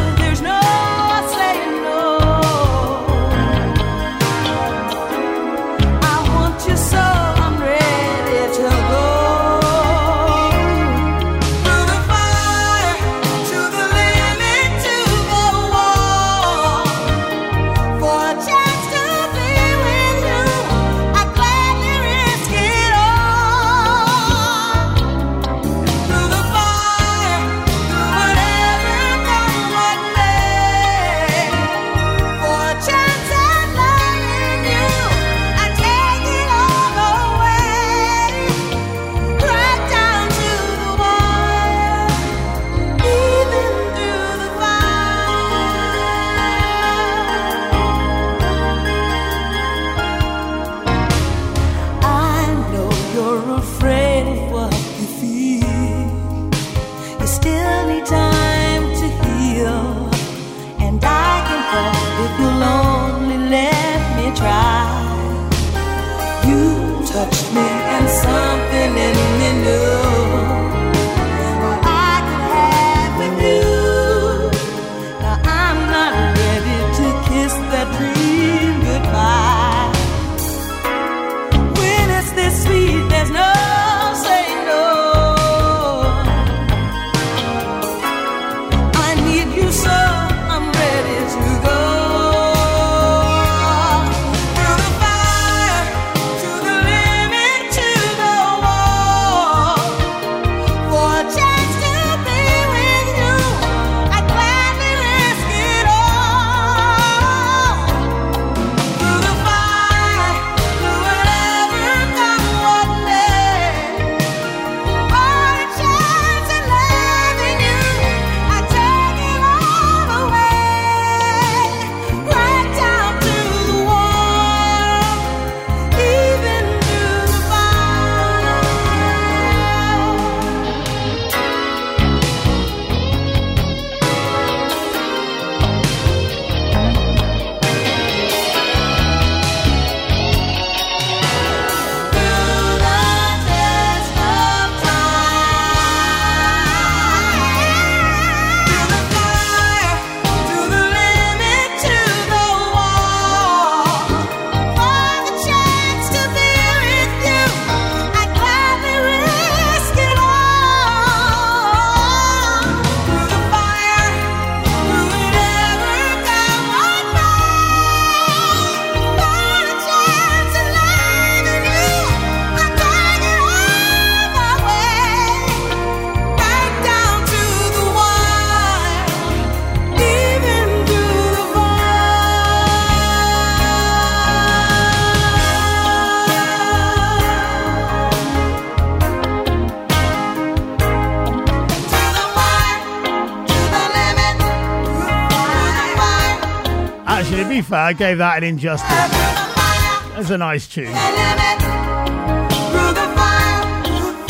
I 197.71 197.91
uh, 197.91 197.93
gave 197.93 198.17
that 198.19 198.37
an 198.37 198.43
injustice. 198.43 198.89
That's 198.89 200.29
a 200.29 200.37
nice 200.37 200.67
tune. 200.67 200.93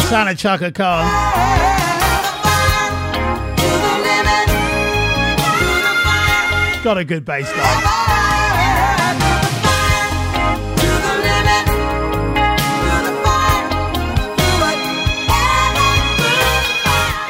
Santa 0.07 0.35
Chaka 0.35 0.71
Khan. 0.71 1.05
Got 6.83 6.97
a 6.99 7.03
good 7.03 7.25
bass 7.25 7.49
line. 7.57 8.05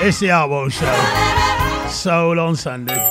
It's 0.08 0.20
the 0.20 0.28
Artwell 0.28 0.70
Show. 0.72 1.90
Soul 1.90 2.40
on 2.40 2.56
Sunday. 2.56 3.05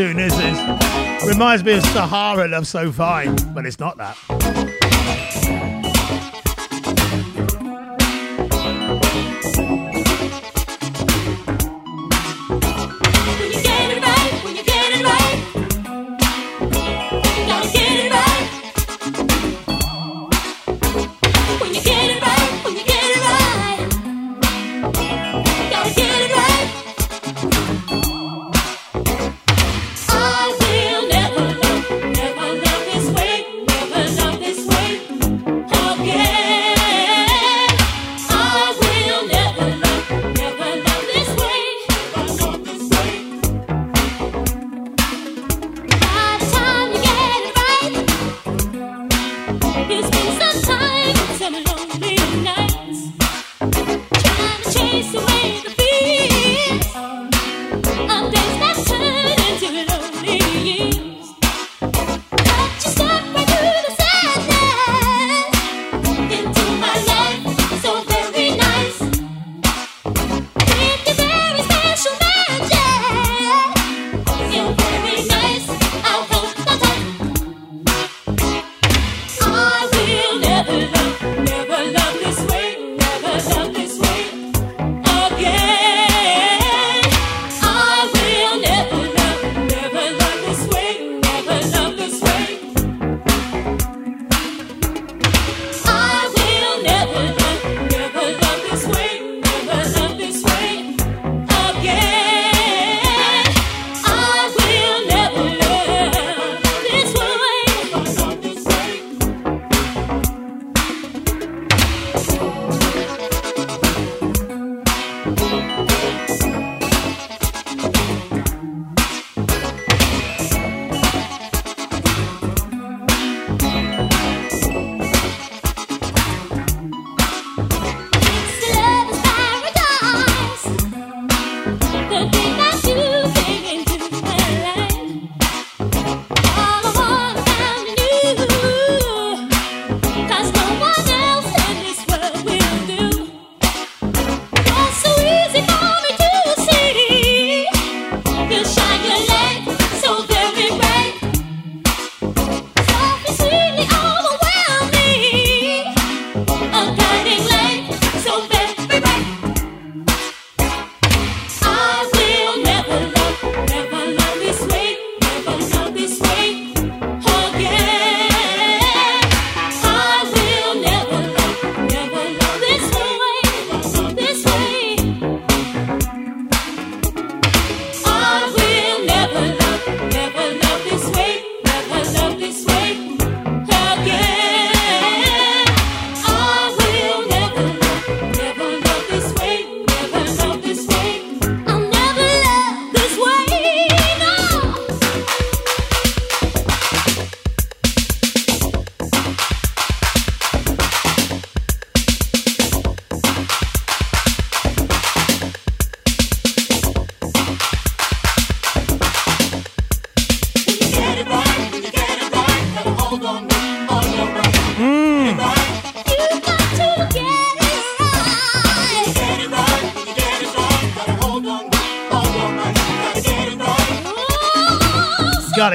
tune 0.00 0.16
this. 0.16 1.26
Reminds 1.26 1.62
me 1.62 1.72
of 1.74 1.84
Sahara 1.84 2.48
Love 2.48 2.66
So 2.66 2.90
Fine, 2.90 3.36
but 3.52 3.66
it's 3.66 3.78
not 3.78 3.98
that. 3.98 4.16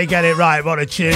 get 0.06 0.26
it 0.26 0.36
right. 0.38 0.64
What 0.64 0.80
a 0.80 0.86
tune. 0.86 1.14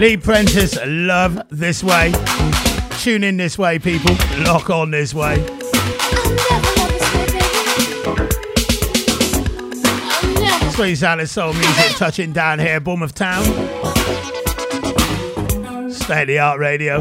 Lee 0.00 0.16
Prentice, 0.16 0.78
love 0.84 1.40
this 1.48 1.84
way. 1.84 2.12
Tune 3.00 3.24
in 3.24 3.36
this 3.36 3.58
way, 3.58 3.78
people. 3.78 4.16
Lock 4.38 4.70
on 4.70 4.90
this 4.90 5.14
way. 5.14 5.36
Sweet 10.72 10.96
sound 10.96 11.20
of 11.20 11.28
soul 11.28 11.52
music 11.52 11.96
touching 11.96 12.32
down 12.32 12.58
here, 12.58 12.80
Bournemouth 12.80 13.14
Town. 13.14 13.44
State 15.92 16.22
of 16.22 16.26
the 16.28 16.38
art 16.38 16.58
radio. 16.58 17.00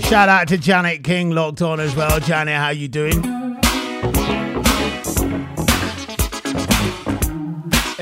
Shout 0.00 0.28
out 0.28 0.48
to 0.48 0.56
Janet 0.56 1.02
King, 1.02 1.30
locked 1.30 1.60
on 1.60 1.80
as 1.80 1.96
well. 1.96 2.20
Janet, 2.20 2.56
how 2.56 2.70
you 2.70 2.88
doing? 2.88 3.33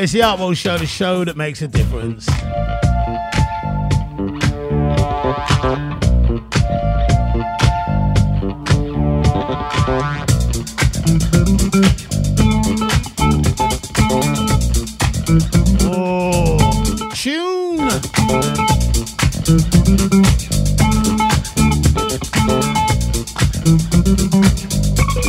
It's 0.02 0.10
the 0.10 0.22
Art 0.22 0.40
World 0.40 0.56
Show, 0.56 0.76
the 0.78 0.84
show 0.84 1.24
that 1.24 1.36
makes 1.36 1.62
a 1.62 1.68
difference. 1.68 2.26
Oh, 15.84 16.58
tune. 17.14 17.88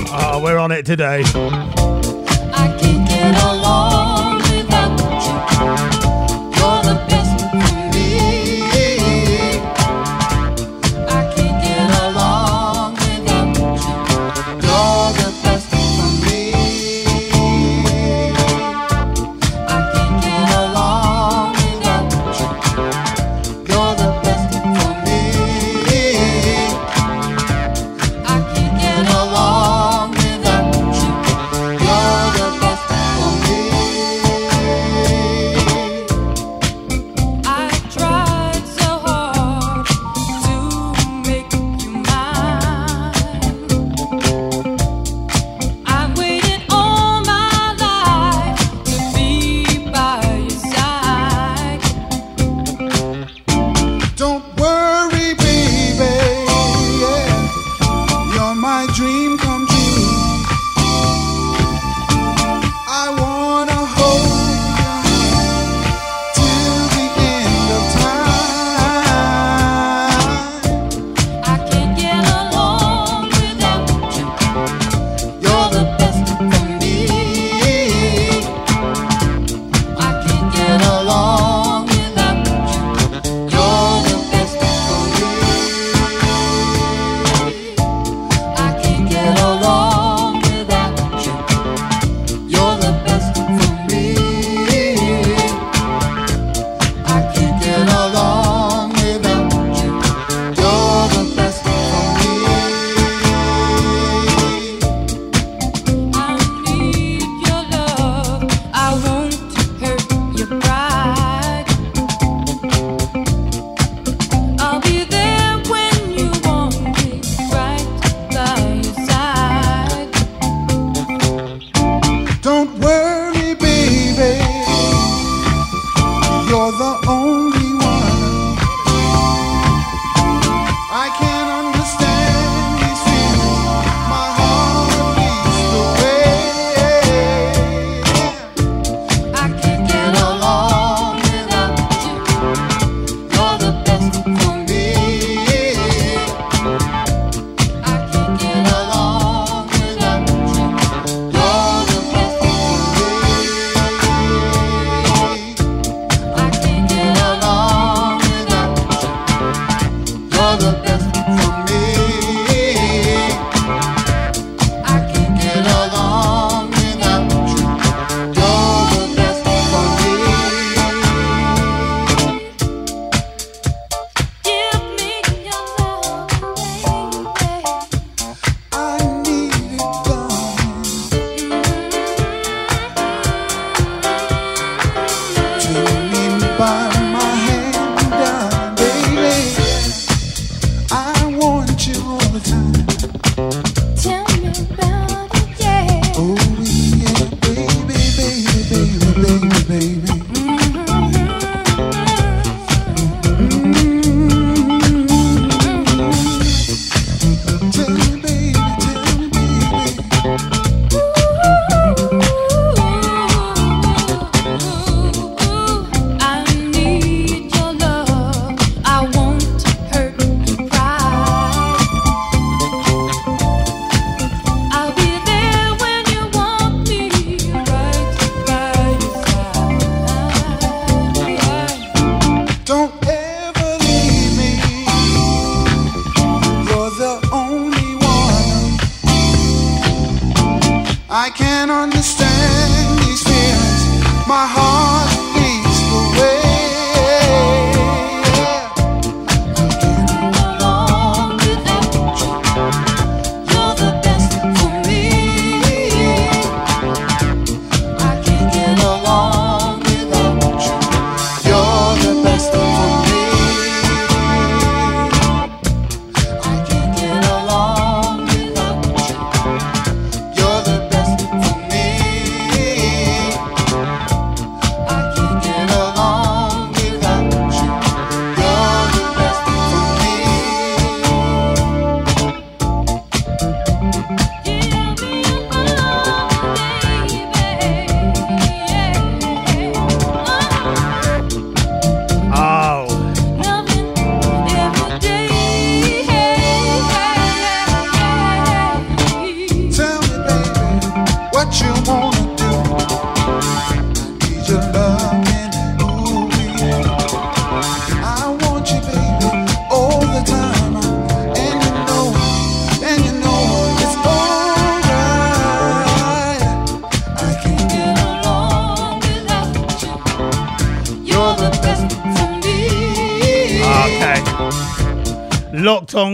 Ah, 0.10 0.42
we're 0.44 0.58
on 0.58 0.72
it 0.72 0.84
today. 0.88 1.24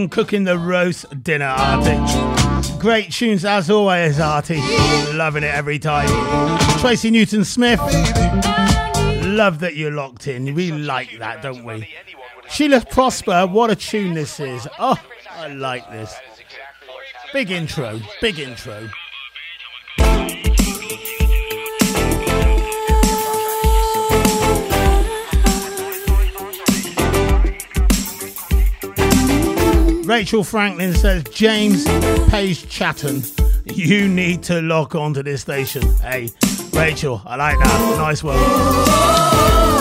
cooking 0.09 0.43
the 0.43 0.57
roast 0.57 1.05
dinner, 1.23 1.45
Artie. 1.45 2.79
Great 2.79 3.11
tunes 3.11 3.45
as 3.45 3.69
always, 3.69 4.19
Artie. 4.19 4.61
Loving 5.13 5.43
it 5.43 5.53
every 5.53 5.79
time. 5.79 6.09
Tracy 6.79 7.11
Newton 7.11 7.45
Smith. 7.45 7.79
Love 9.23 9.59
that 9.59 9.75
you're 9.75 9.91
locked 9.91 10.27
in. 10.27 10.53
We 10.55 10.71
like 10.71 11.19
that, 11.19 11.41
don't 11.41 11.63
we? 11.63 11.87
Sheila 12.49 12.83
Prosper, 12.85 13.45
what 13.47 13.69
a 13.69 13.75
tune 13.75 14.13
this 14.13 14.39
is. 14.39 14.67
Oh, 14.79 14.97
I 15.31 15.47
like 15.47 15.89
this. 15.91 16.13
Big 17.31 17.51
intro, 17.51 17.99
big 18.21 18.39
intro. 18.39 18.89
Rachel 30.19 30.43
Franklin 30.43 30.93
says, 30.93 31.23
James 31.31 31.85
Page 32.29 32.67
Chatton, 32.67 33.23
you 33.63 34.09
need 34.09 34.43
to 34.43 34.61
log 34.61 34.93
on 34.93 35.13
to 35.13 35.23
this 35.23 35.39
station. 35.39 35.81
Hey, 35.99 36.29
Rachel, 36.73 37.21
I 37.25 37.37
like 37.37 37.57
that. 37.57 37.97
Nice 37.97 38.21
one. 38.21 39.78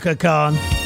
Chaka 0.00 0.16
Khan. 0.16 0.79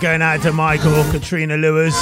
going 0.00 0.22
out 0.22 0.40
to 0.42 0.52
Michael, 0.52 1.04
Katrina 1.10 1.56
Lewis. 1.58 1.94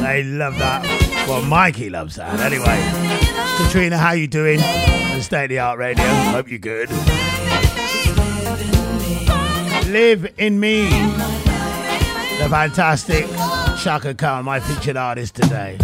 They 0.00 0.22
love 0.22 0.56
that. 0.58 0.84
Well, 1.28 1.42
Mikey 1.42 1.90
loves 1.90 2.14
that. 2.16 2.38
Anyway, 2.40 2.78
Katrina, 3.56 3.98
how 3.98 4.12
you 4.12 4.28
doing? 4.28 4.60
And 4.60 5.22
State 5.22 5.44
of 5.44 5.50
the 5.50 5.58
Art 5.58 5.78
Radio. 5.78 6.04
Hope 6.04 6.48
you're 6.48 6.58
good. 6.60 6.90
Live 9.90 10.32
in 10.38 10.60
me. 10.60 10.88
The 12.38 12.48
fantastic 12.48 13.26
Chaka 13.82 14.14
Khan, 14.14 14.44
my 14.44 14.60
featured 14.60 14.96
artist 14.96 15.34
today. 15.34 15.78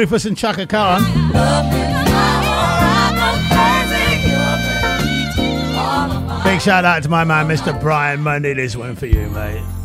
Griffiths 0.00 0.24
and 0.24 0.34
Chaka 0.34 0.66
Khan. 0.66 1.02
Big 6.42 6.62
shout 6.62 6.86
out 6.86 7.02
to 7.02 7.10
my 7.10 7.22
man, 7.24 7.46
Mr. 7.46 7.78
Brian 7.78 8.22
Monday. 8.22 8.54
This 8.54 8.74
one 8.74 8.96
for 8.96 9.04
you, 9.04 9.28
mate. 9.28 9.79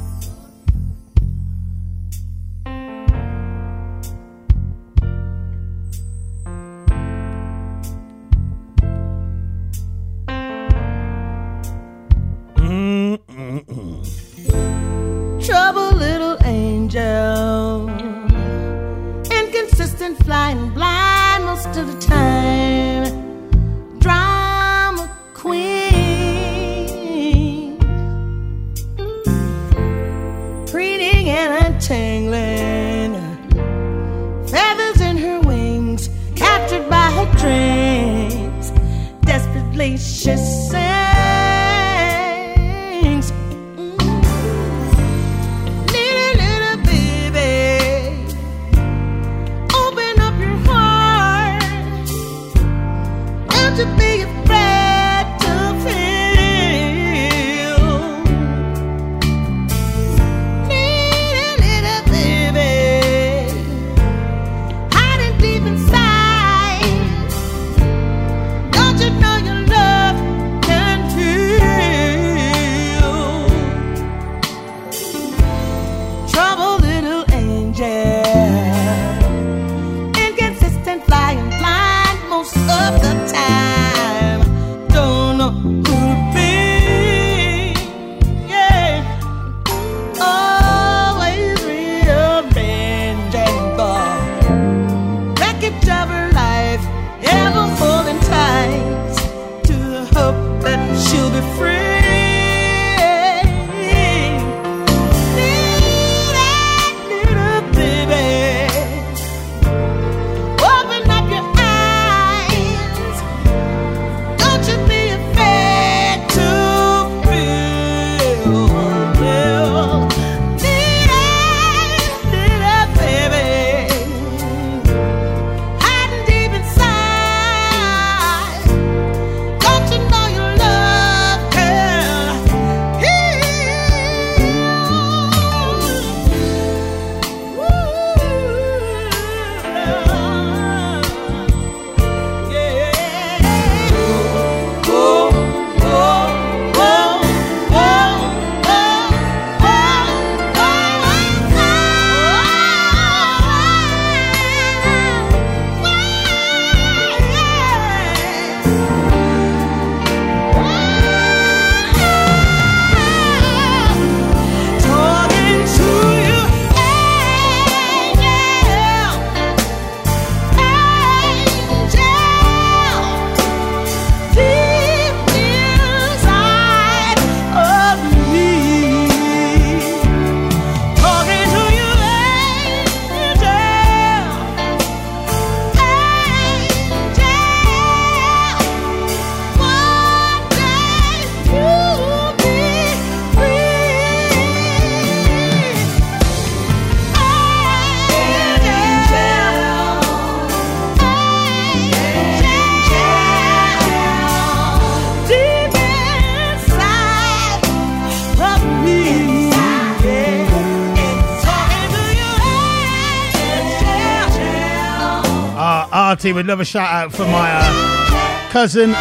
We'd 216.33 216.45
love 216.47 216.59
a 216.59 216.65
shout 216.65 216.91
out 216.91 217.11
for 217.11 217.23
my 217.23 217.49
uh, 217.51 218.49
cousin 218.51 218.95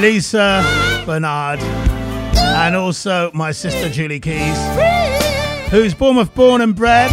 Lisa 0.00 0.62
Bernard 1.04 1.60
and 1.60 2.76
also 2.76 3.30
my 3.34 3.52
sister 3.52 3.88
Julie 3.88 4.20
Keys, 4.20 4.58
who's 5.70 5.94
Bournemouth 5.94 6.34
born 6.34 6.60
and 6.60 6.74
bred 6.74 7.10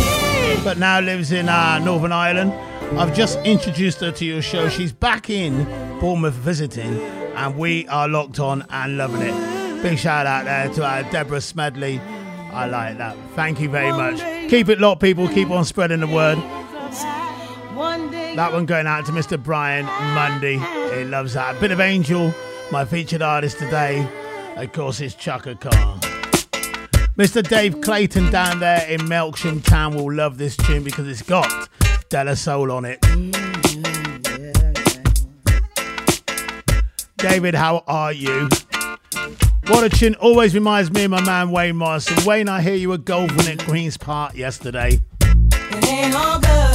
but 0.64 0.78
now 0.78 1.00
lives 1.00 1.32
in 1.32 1.50
uh, 1.50 1.80
Northern 1.80 2.12
Ireland. 2.12 2.52
I've 3.00 3.16
just 3.16 3.40
introduced 3.40 4.00
her 4.02 4.12
to 4.12 4.26
your 4.26 4.42
show. 4.42 4.70
She's 4.70 4.92
back 4.92 5.30
in 5.30 5.64
Bournemouth 6.00 6.34
visiting, 6.34 7.00
and 7.36 7.58
we 7.58 7.88
are 7.88 8.08
locked 8.08 8.40
on 8.40 8.66
and 8.70 8.98
loving 8.98 9.22
it. 9.22 9.82
Big 9.82 9.98
shout 9.98 10.26
out 10.26 10.46
there 10.46 10.70
to 10.74 10.86
uh, 10.86 11.10
Deborah 11.10 11.42
Smedley. 11.42 12.00
I 12.52 12.66
like 12.68 12.98
that. 12.98 13.16
Thank 13.36 13.60
you 13.60 13.70
very 13.70 13.92
much. 13.92 14.20
Keep 14.50 14.70
it 14.70 14.80
locked, 14.80 15.02
people. 15.02 15.28
Keep 15.28 15.52
on 15.52 15.64
spreading 15.66 16.00
the 16.00 16.08
word. 16.08 16.38
That 18.38 18.54
one 18.54 18.68
going 18.68 18.86
out 18.86 19.04
to 19.08 19.12
Mr. 19.12 19.42
Brian 19.42 19.88
Mundy. 19.88 20.60
He 20.96 21.04
loves 21.06 21.34
that. 21.34 21.60
Bit 21.60 21.72
of 21.72 21.80
Angel, 21.80 22.32
my 22.72 22.86
featured 22.86 23.24
artist 23.24 23.58
today. 23.58 24.08
Of 24.56 24.72
course, 24.74 25.02
it's 25.02 25.16
Chaka 25.16 25.56
Khan. 25.56 26.00
Mr. 27.18 27.42
Dave 27.42 27.82
Clayton 27.82 28.30
down 28.30 28.60
there 28.60 28.88
in 28.88 29.02
Melksham 29.02 29.64
Town 29.64 29.96
will 29.96 30.14
love 30.14 30.38
this 30.38 30.56
tune 30.56 30.84
because 30.84 31.08
it's 31.08 31.24
got 31.24 31.68
De 32.10 32.24
La 32.24 32.36
Soul 32.36 32.72
on 32.72 32.86
it. 32.86 33.02
David, 37.18 37.56
how 37.56 37.84
are 37.88 38.14
you? 38.14 38.50
What 39.66 40.04
a. 40.04 40.16
Always 40.20 40.54
reminds 40.54 40.92
me 40.92 41.06
of 41.06 41.10
my 41.10 41.22
man 41.22 41.50
Wayne 41.50 41.76
Morrison. 41.76 42.24
Wayne, 42.24 42.50
I 42.50 42.62
hear 42.62 42.76
you 42.76 42.90
were 42.90 43.00
golfing 43.00 43.52
at 43.52 43.66
Queen's 43.66 43.98
Park 43.98 44.36
yesterday. 44.36 45.02
It 45.22 45.88
ain't 45.88 46.14
all 46.14 46.40
good, 46.40 46.67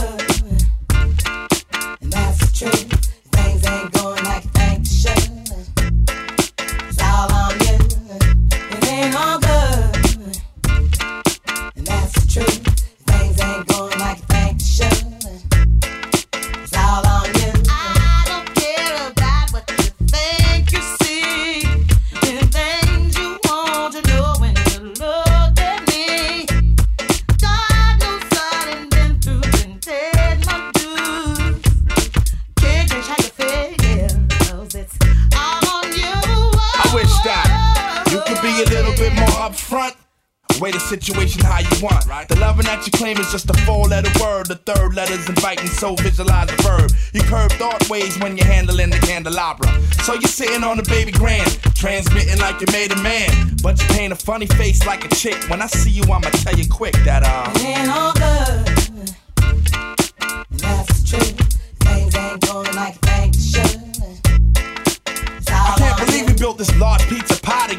So 50.62 50.68
sitting 50.68 50.78
on 50.78 50.84
the 50.84 50.88
baby 50.88 51.12
grand, 51.12 51.50
transmitting 51.74 52.38
like 52.38 52.60
you 52.60 52.66
made 52.72 52.92
a 52.92 53.02
man. 53.02 53.56
But 53.62 53.80
you 53.80 53.88
paint 53.88 54.12
a 54.12 54.16
funny 54.16 54.46
face 54.46 54.86
like 54.86 55.04
a 55.04 55.08
chick. 55.08 55.36
When 55.48 55.60
I 55.60 55.66
see 55.66 55.90
you, 55.90 56.02
I'ma 56.04 56.30
tell 56.30 56.54
you 56.54 56.68
quick 56.68 56.94
that, 57.04 57.22
uh. 57.24 57.50
It 57.56 57.78
ain't 57.78 57.90
all 57.90 58.12
good. 58.12 58.81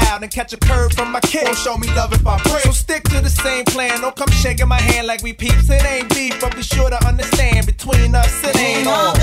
pound 0.00 0.22
and 0.22 0.32
catch 0.32 0.52
a 0.52 0.56
curve 0.56 0.92
from 0.92 1.12
my 1.12 1.20
kid. 1.20 1.44
Won't 1.44 1.58
show 1.58 1.76
me 1.76 1.88
love 1.94 2.12
if 2.12 2.26
I 2.26 2.38
pray. 2.38 2.60
So 2.60 2.70
stick 2.70 3.04
to 3.04 3.20
the 3.20 3.30
same 3.30 3.64
plan. 3.64 4.00
Don't 4.00 4.16
come 4.16 4.30
shaking 4.30 4.68
my 4.68 4.80
hand 4.80 5.06
like 5.06 5.22
we 5.22 5.32
peeps. 5.32 5.68
It 5.70 5.84
ain't 5.84 6.08
beef, 6.14 6.40
but 6.40 6.54
be 6.54 6.62
sure 6.62 6.90
to 6.90 6.98
understand 7.06 7.66
between 7.66 8.14
us 8.14 8.32
it 8.44 8.56
ain't 8.56 8.86
all 8.86 9.17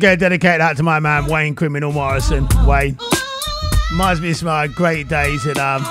again, 0.00 0.18
dedicate 0.18 0.60
that 0.60 0.78
to 0.78 0.82
my 0.82 0.98
man 0.98 1.26
Wayne 1.26 1.54
Criminal 1.54 1.92
Morrison. 1.92 2.48
Wayne 2.64 2.96
reminds 3.90 4.18
me 4.22 4.30
of 4.30 4.42
my 4.42 4.66
great 4.66 5.08
days 5.08 5.44
in 5.44 5.58
um 5.58 5.82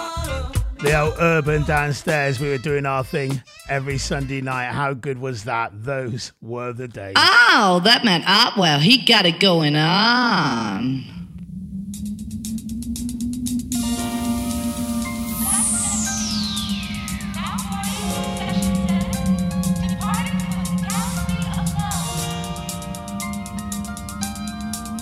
the 0.80 0.99
old 0.99 1.14
urban 1.19 1.61
downstairs. 1.64 2.40
We 2.40 2.49
were 2.49 2.57
doing 2.57 2.88
our 2.88 3.03
thing 3.03 3.44
every 3.69 3.99
Sunday 3.99 4.41
night. 4.41 4.72
How 4.72 4.95
good 4.95 5.19
was 5.19 5.44
that? 5.44 5.84
Those 5.84 6.31
were 6.41 6.73
the 6.73 6.88
days. 6.88 7.14
Oh, 7.18 7.81
that 7.84 8.03
man 8.03 8.23
Artwell, 8.23 8.80
he 8.80 9.06
got 9.06 9.27
it 9.27 9.40
going 9.40 9.76
on. 9.76 11.19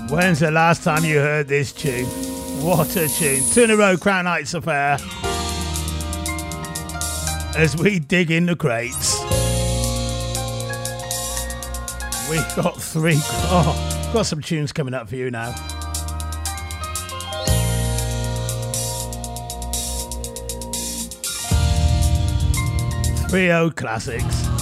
When's 0.10 0.40
the 0.40 0.52
last 0.52 0.84
time 0.84 1.04
you 1.04 1.18
heard 1.20 1.50
this 1.50 1.74
tune? 1.74 2.06
What 2.64 2.96
a 2.96 3.10
tune. 3.10 3.44
Two 3.52 3.64
in 3.64 3.72
a 3.72 3.76
row, 3.76 3.98
Crown 3.98 4.26
Heights 4.26 4.54
Affair. 4.54 4.98
As 7.58 7.76
we 7.78 8.00
dig 8.00 8.32
in 8.32 8.46
the 8.46 8.56
crates. 8.56 9.20
We've 12.30 12.56
got 12.56 12.82
three. 12.82 13.20
Oh, 13.50 14.10
got 14.14 14.26
some 14.26 14.42
tunes 14.42 14.72
coming 14.72 14.94
up 14.94 15.10
for 15.10 15.18
you 15.18 15.30
now. 15.30 15.52
Three 23.30 23.52
O 23.52 23.70
classics. 23.72 24.57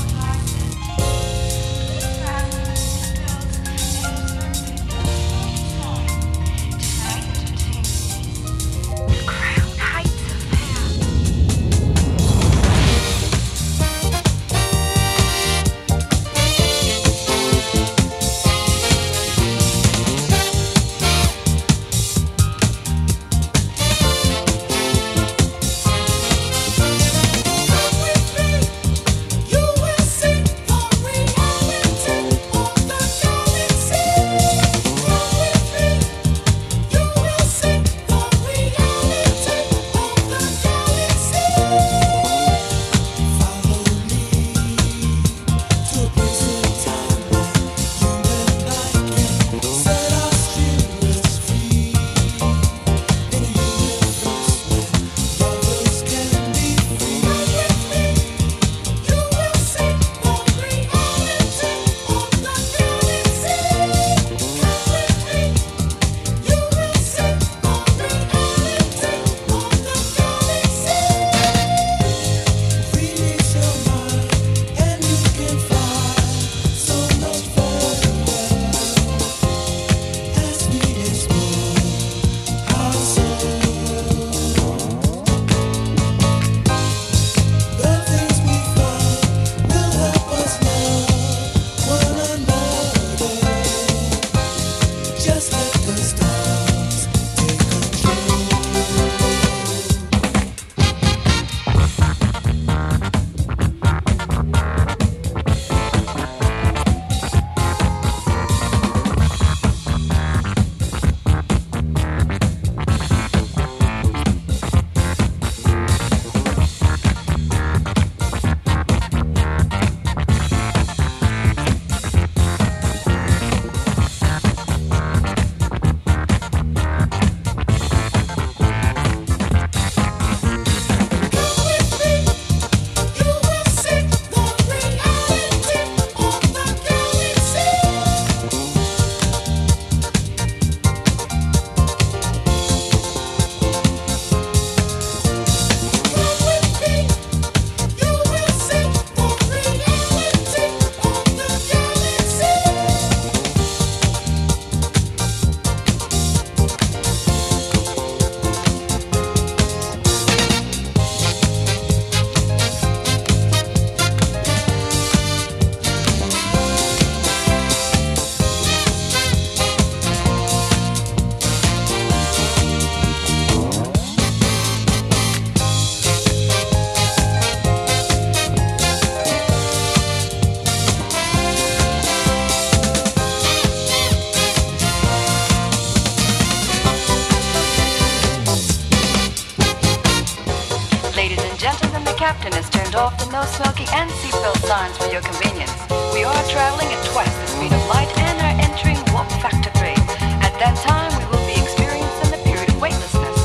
Captain 192.25 192.53
has 192.53 192.67
turned 192.71 192.95
off 192.95 193.13
the 193.21 193.29
no 193.29 193.45
smoking 193.45 193.85
and 193.93 194.09
seatbelt 194.17 194.57
signs 194.65 194.97
for 194.97 195.05
your 195.13 195.21
convenience. 195.21 195.77
We 196.09 196.25
are 196.25 196.43
traveling 196.49 196.89
at 196.89 196.97
twice 197.13 197.29
the 197.29 197.45
speed 197.53 197.69
of 197.69 197.85
light 197.85 198.09
and 198.17 198.41
are 198.41 198.57
entering 198.65 198.97
warp 199.13 199.29
factor 199.45 199.69
3. 199.77 199.93
At 200.41 200.57
that 200.57 200.73
time, 200.81 201.13
we 201.21 201.25
will 201.29 201.45
be 201.45 201.53
experiencing 201.53 202.33
the 202.33 202.41
period 202.41 202.69
of 202.73 202.81
weightlessness. 202.81 203.37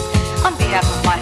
On 0.48 0.56
behalf 0.56 0.88
of 0.88 1.04
myself 1.04 1.19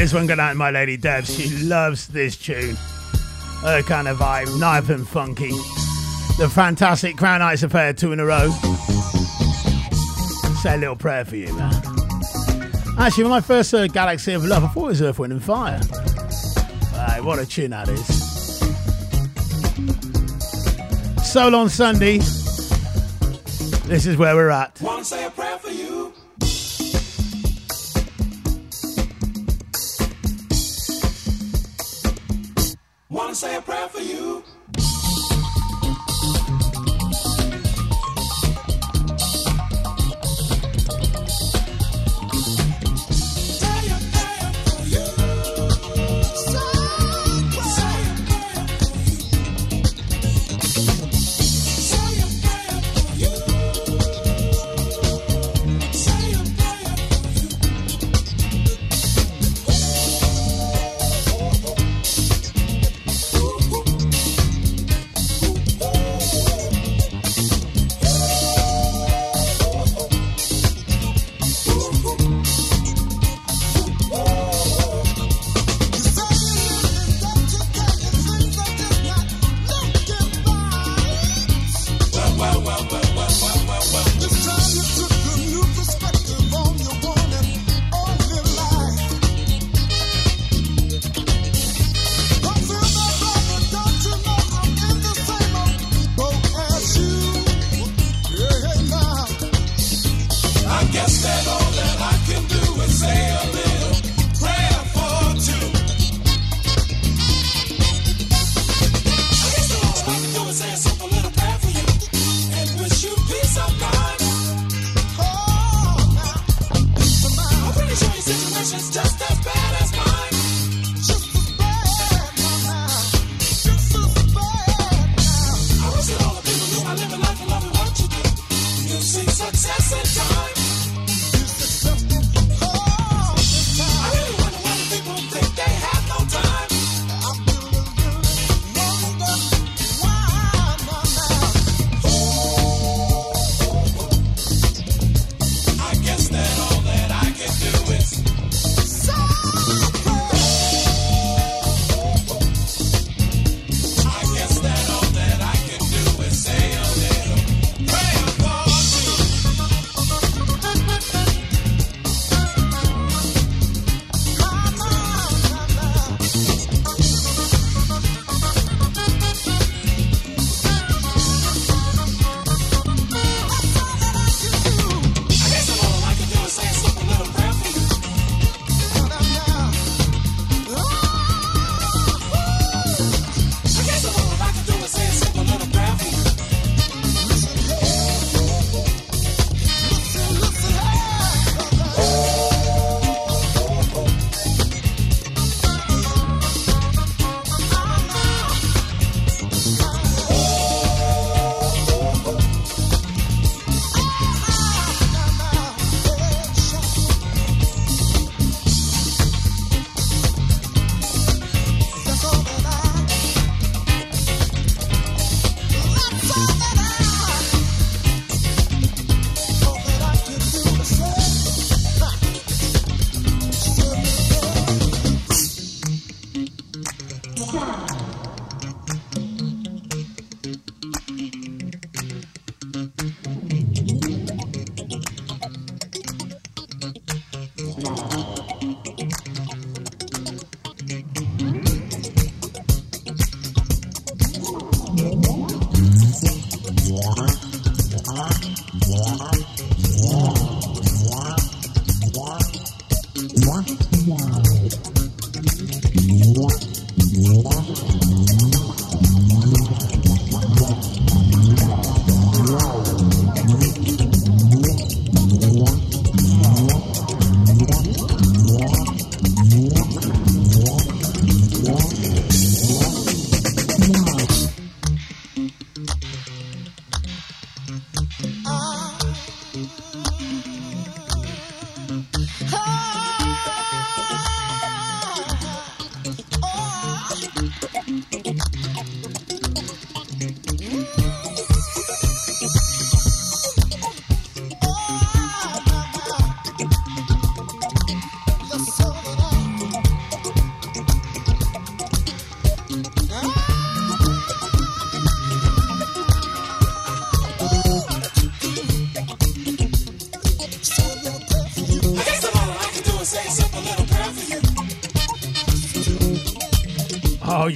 this 0.00 0.14
one 0.14 0.26
going 0.26 0.40
out 0.40 0.52
to 0.52 0.54
my 0.54 0.70
lady 0.70 0.96
Deb. 0.96 1.26
She 1.26 1.50
loves 1.62 2.08
this 2.08 2.34
tune. 2.34 2.74
Her 3.60 3.82
kind 3.82 4.08
of 4.08 4.16
vibe, 4.16 4.58
knife 4.58 4.88
and 4.88 5.06
funky. 5.06 5.50
The 6.38 6.50
fantastic 6.50 7.18
Crown 7.18 7.42
Heights 7.42 7.62
Affair, 7.62 7.92
two 7.92 8.12
in 8.12 8.18
a 8.18 8.24
row. 8.24 8.50
Say 10.62 10.74
a 10.74 10.78
little 10.78 10.96
prayer 10.96 11.26
for 11.26 11.36
you, 11.36 11.52
man. 11.52 11.74
Actually, 12.98 13.24
when 13.24 13.32
I 13.34 13.40
first 13.42 13.72
heard 13.72 13.92
Galaxy 13.92 14.32
of 14.32 14.42
Love, 14.42 14.64
I 14.64 14.68
thought 14.68 14.84
it 14.84 14.88
was 14.88 15.02
Earth, 15.02 15.18
Wind 15.18 15.34
and 15.34 15.44
Fire. 15.44 15.80
Right, 16.94 17.20
what 17.22 17.38
a 17.38 17.44
tune 17.44 17.72
that 17.72 17.90
is. 17.90 18.06
Soul 21.30 21.54
on 21.54 21.68
Sunday. 21.68 22.18
This 23.86 24.06
is 24.06 24.16
where 24.16 24.34
we're 24.34 24.48
at. 24.48 24.69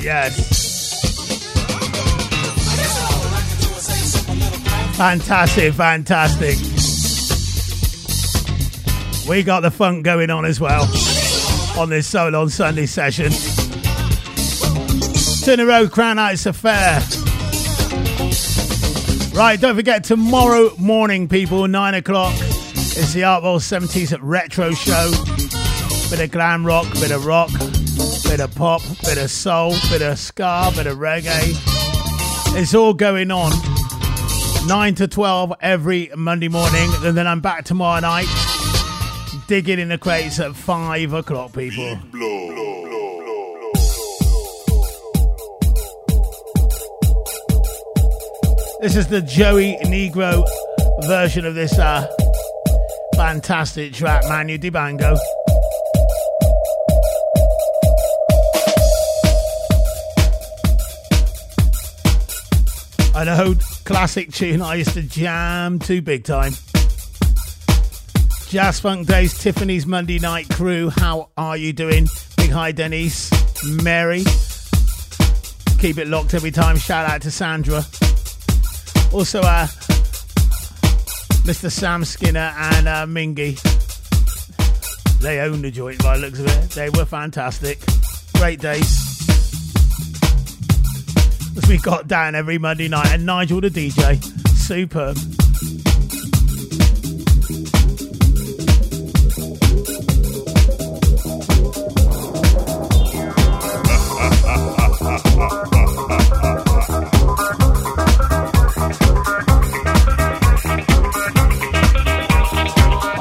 Yes. 0.05 0.61
Fantastic, 4.97 5.75
fantastic. 5.75 6.59
We 9.29 9.43
got 9.43 9.61
the 9.61 9.71
funk 9.71 10.05
going 10.05 10.31
on 10.31 10.45
as 10.45 10.61
well 10.61 10.85
on 11.79 11.89
this 11.89 12.07
Soul 12.07 12.37
on 12.37 12.51
Sunday 12.51 12.87
session. 12.87 13.33
Turn 15.45 15.59
the 15.59 15.67
road, 15.67 15.91
Crown 15.91 16.19
Heights 16.19 16.47
Affair. 16.47 17.01
Right, 19.37 19.61
don't 19.61 19.75
forget 19.75 20.05
tomorrow 20.05 20.71
morning, 20.79 21.29
people, 21.29 21.67
9 21.67 21.95
o'clock. 21.95 22.35
It's 22.37 23.13
the 23.13 23.23
Artwell 23.23 23.59
70s 23.59 24.17
Retro 24.21 24.71
Show. 24.73 25.11
Bit 26.11 26.21
of 26.21 26.31
glam 26.31 26.65
rock, 26.65 26.87
bit 26.95 27.11
of 27.11 27.27
rock, 27.27 27.51
bit 28.37 28.41
of 28.41 28.55
pop, 28.57 28.83
bit 29.05 29.17
of 29.17 29.31
soul, 29.31 29.71
bit 29.91 30.03
of 30.03 30.19
ska, 30.19 30.73
bit 30.75 30.89
of 30.89 30.99
reggae. 30.99 31.55
It's 32.57 32.75
all 32.75 32.93
going 32.93 33.31
on. 33.31 33.53
9 34.67 34.95
to 34.97 35.07
12 35.07 35.53
every 35.61 36.11
Monday 36.17 36.49
morning. 36.49 36.91
And 37.03 37.17
then 37.17 37.29
I'm 37.29 37.41
back 37.41 37.65
tomorrow 37.65 38.01
night. 38.01 38.27
Digging 39.47 39.79
in 39.79 39.89
the 39.89 39.99
crates 39.99 40.41
at 40.41 40.57
5 40.57 41.13
o'clock, 41.13 41.53
people. 41.53 41.97
This 48.81 48.97
is 48.97 49.07
the 49.07 49.23
Joey 49.25 49.77
Negro 49.85 50.45
version 51.07 51.47
of 51.47 51.55
this 51.55 51.79
uh, 51.79 52.05
fantastic 53.15 53.93
track, 53.93 54.25
Manu 54.27 54.59
Dibango. 54.59 55.17
An 63.17 63.29
old 63.29 63.61
classic 63.85 64.33
tune 64.33 64.61
I 64.61 64.75
used 64.75 64.95
to 64.95 65.03
jam 65.03 65.79
to 65.81 66.03
big 66.03 66.25
time. 66.25 66.53
Jazz 68.49 68.81
Funk 68.81 69.07
Days, 69.07 69.39
Tiffany's 69.39 69.87
Monday 69.87 70.19
Night 70.19 70.49
Crew. 70.49 70.91
How 70.91 71.31
are 71.37 71.57
you 71.57 71.73
doing? 71.73 72.09
Big 72.37 72.51
hi, 72.51 72.73
Denise, 72.73 73.31
Mary. 73.83 74.25
Keep 75.79 75.99
it 75.99 76.09
locked 76.09 76.35
every 76.35 76.51
time. 76.51 76.77
Shout 76.77 77.09
out 77.09 77.23
to 77.23 77.31
Sandra. 77.31 77.85
Also, 79.13 79.41
uh, 79.41 79.67
Mr. 81.45 81.71
Sam 81.71 82.05
Skinner 82.05 82.53
and 82.57 82.89
uh, 82.89 83.07
Mingy. 83.07 83.61
They 85.21 85.39
own 85.39 85.63
the 85.63 85.71
joint 85.71 86.03
by 86.03 86.17
looks 86.17 86.41
of 86.41 86.47
it. 86.47 86.71
They 86.71 86.91
were 86.91 87.05
fantastic. 87.05 87.79
Great 88.35 88.61
days. 88.61 89.14
As 91.57 91.69
we 91.69 91.79
got 91.79 92.09
down 92.09 92.35
every 92.35 92.59
Monday 92.59 92.89
night, 92.89 93.13
and 93.13 93.25
Nigel 93.25 93.61
the 93.61 93.69
DJ. 93.69 94.23
Superb. 94.49 95.17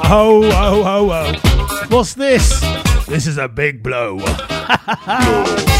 Ho, 0.06 0.42
ho, 0.42 0.82
ho, 0.82 1.08
ho. 1.08 1.32
What's 1.88 2.14
this? 2.14 2.60
This 3.06 3.26
is 3.26 3.38
a 3.38 3.48
big 3.48 3.82
blow. 3.82 4.18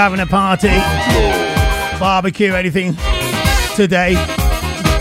having 0.00 0.20
a 0.20 0.26
party, 0.26 0.68
barbecue, 1.98 2.54
anything 2.54 2.96
today, 3.76 4.14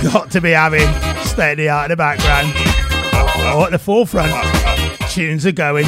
got 0.04 0.30
to 0.30 0.42
be 0.42 0.52
having 0.52 0.82
State 1.24 1.54
of 1.54 1.58
the 1.58 1.70
Art 1.70 1.86
in 1.86 1.92
the 1.92 1.96
background. 1.96 2.50
Or 3.56 3.64
at 3.64 3.72
the 3.72 3.80
forefront, 3.80 4.34
tunes 5.10 5.46
are 5.46 5.54
going. 5.54 5.86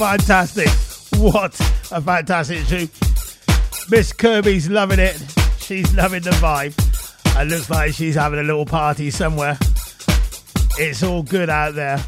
Fantastic. 0.00 0.70
What 1.20 1.60
a 1.92 2.00
fantastic 2.00 2.66
tune. 2.66 2.88
Miss 3.90 4.14
Kirby's 4.14 4.70
loving 4.70 4.98
it. 4.98 5.22
She's 5.58 5.94
loving 5.94 6.22
the 6.22 6.30
vibe. 6.30 6.72
It 7.38 7.48
looks 7.48 7.68
like 7.68 7.92
she's 7.92 8.14
having 8.14 8.40
a 8.40 8.42
little 8.42 8.64
party 8.64 9.10
somewhere. 9.10 9.58
It's 10.78 11.02
all 11.02 11.22
good 11.22 11.50
out 11.50 11.74
there. 11.74 11.98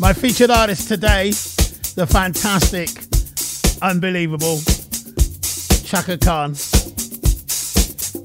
My 0.00 0.12
featured 0.12 0.50
artist 0.50 0.88
today, 0.88 1.30
the 1.94 2.08
fantastic, 2.10 2.88
unbelievable 3.80 4.58
Chaka 5.84 6.18
Khan. 6.18 6.56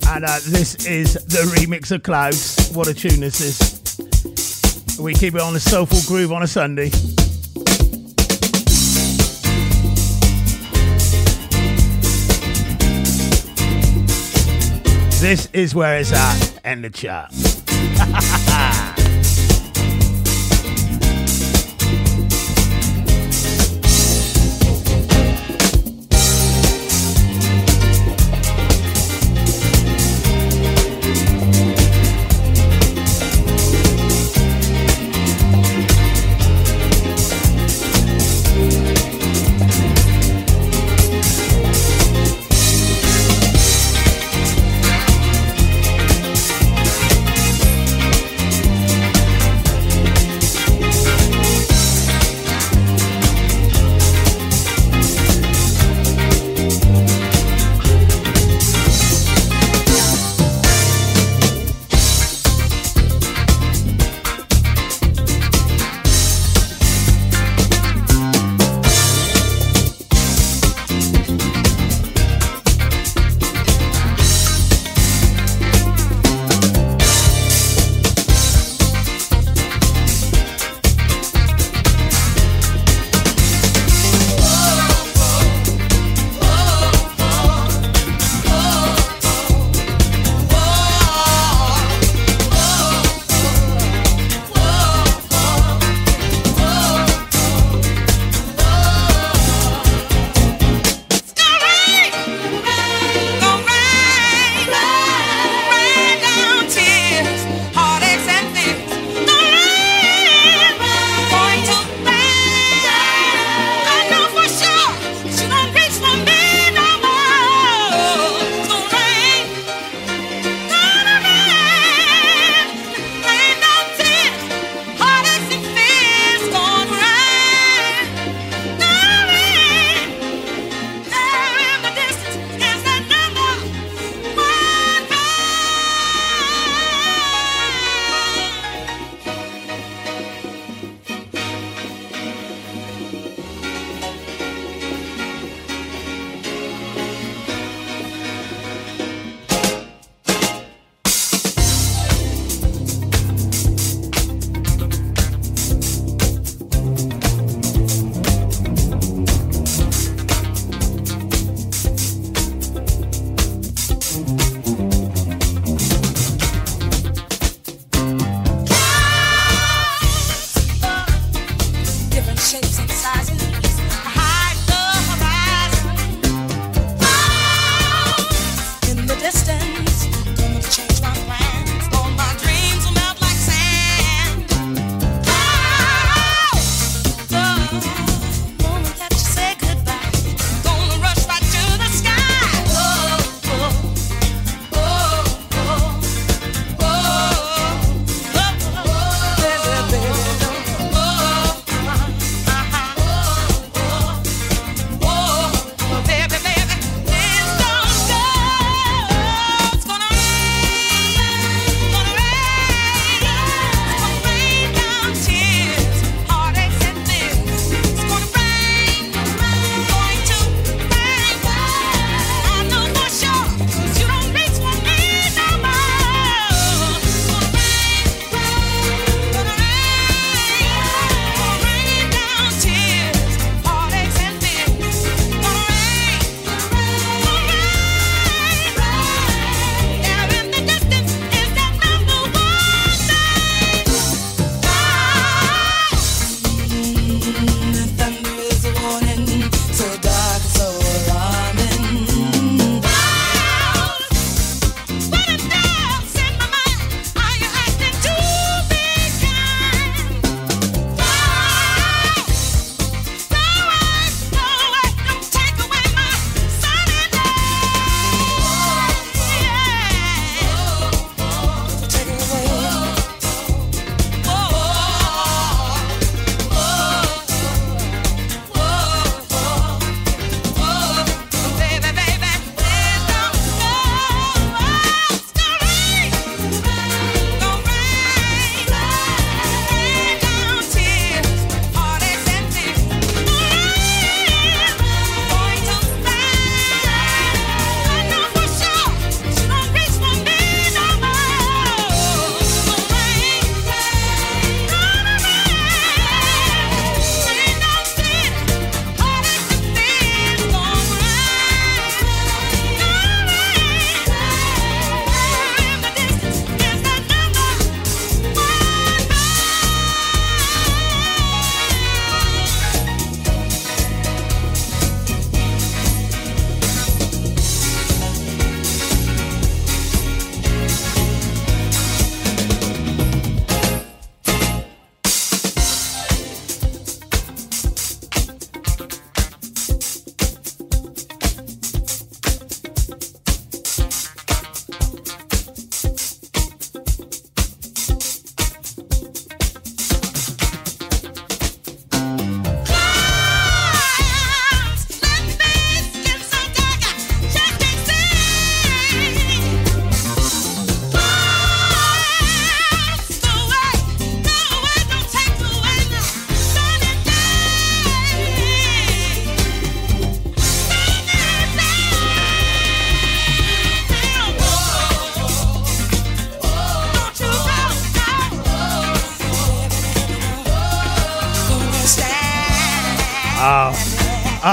And 0.10 0.26
uh, 0.26 0.40
this 0.48 0.88
is 0.88 1.14
the 1.14 1.44
remix 1.56 1.92
of 1.92 2.02
Clouds. 2.02 2.72
What 2.72 2.88
a 2.88 2.96
tune 2.96 3.20
this 3.20 3.42
is. 3.42 4.98
We 5.00 5.14
keep 5.14 5.36
it 5.36 5.42
on 5.42 5.56
a 5.56 5.60
soulful 5.60 6.00
groove 6.08 6.32
on 6.32 6.42
a 6.42 6.48
Sunday. 6.48 6.90
This 15.20 15.50
is 15.52 15.74
where 15.74 15.98
it's 15.98 16.14
at 16.14 16.60
in 16.64 16.84
the 16.84 16.92
chart. 16.92 17.34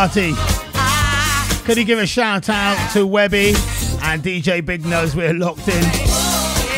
Artie, 0.04 0.34
could 1.64 1.78
you 1.78 1.84
give 1.86 1.98
a 1.98 2.04
shout 2.04 2.50
out 2.50 2.92
to 2.92 3.06
Webby 3.06 3.54
and 4.02 4.22
DJ 4.22 4.62
Big 4.62 4.84
Nose? 4.84 5.16
We're 5.16 5.32
locked 5.32 5.66
in. 5.66 5.82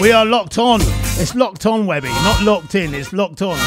We 0.01 0.13
are 0.13 0.25
locked 0.25 0.59
on. 0.59 0.81
It's 0.81 1.35
locked 1.35 1.67
on, 1.67 1.87
Webby, 1.87 2.07
not 2.07 2.41
locked 2.45 2.77
in. 2.77 2.95
It's 2.95 3.13
locked 3.13 3.43
on. 3.43 3.59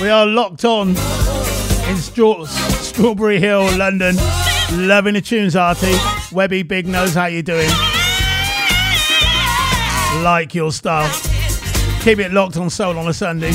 We 0.00 0.08
are 0.08 0.26
locked 0.26 0.64
on 0.64 0.88
in 0.88 1.96
Straw- 1.98 2.46
Strawberry 2.46 3.38
Hill, 3.38 3.62
London. 3.76 4.16
Loving 4.72 5.14
the 5.14 5.20
tunes, 5.20 5.54
Artie. 5.54 5.94
Webby 6.32 6.64
Big 6.64 6.88
Nose, 6.88 7.14
how 7.14 7.26
you 7.26 7.42
doing? 7.42 7.70
Like 10.24 10.52
your 10.52 10.72
style. 10.72 11.08
Keep 12.00 12.18
it 12.18 12.32
locked 12.32 12.56
on 12.56 12.70
Soul 12.70 12.98
on 12.98 13.06
a 13.06 13.14
Sunday. 13.14 13.52